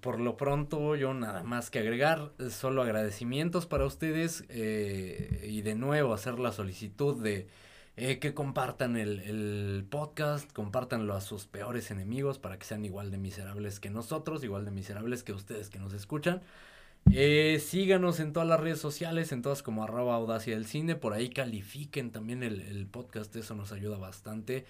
[0.00, 5.76] Por lo pronto, yo nada más que agregar, solo agradecimientos para ustedes eh, y de
[5.76, 7.46] nuevo hacer la solicitud de
[7.96, 13.10] eh, que compartan el, el podcast, compártanlo a sus peores enemigos para que sean igual
[13.10, 16.42] de miserables que nosotros, igual de miserables que ustedes que nos escuchan.
[17.12, 21.12] Eh, síganos en todas las redes sociales, en todas como arroba audacia del cine, por
[21.12, 24.66] ahí califiquen también el, el podcast, eso nos ayuda bastante.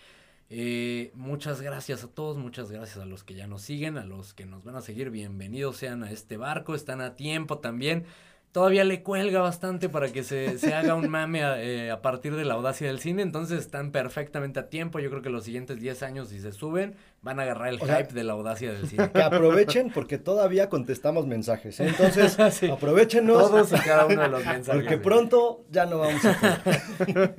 [0.49, 4.33] Eh, muchas gracias a todos, muchas gracias a los que ya nos siguen, a los
[4.33, 8.05] que nos van a seguir, bienvenidos sean a este barco, están a tiempo también.
[8.53, 12.35] Todavía le cuelga bastante para que se, se haga un mame a, eh, a partir
[12.37, 14.99] de la audacia del cine, entonces están perfectamente a tiempo.
[14.99, 17.85] Yo creo que los siguientes 10 años, si se suben, van a agarrar el O
[17.85, 19.11] sea, hype de la audacia del cine.
[19.13, 21.81] Que aprovechen porque todavía contestamos mensajes.
[21.81, 21.89] ¿eh?
[21.89, 22.71] Entonces, Sí.
[22.71, 23.51] aprovechenos.
[23.51, 24.83] Todos y cada uno de los mensajes.
[24.85, 26.63] Porque pronto ya no vamos a.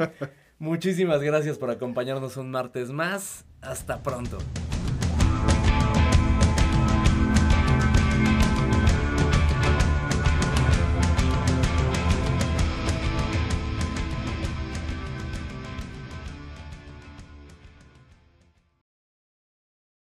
[0.59, 3.45] Muchísimas gracias por acompañarnos un martes más.
[3.61, 4.37] Hasta pronto.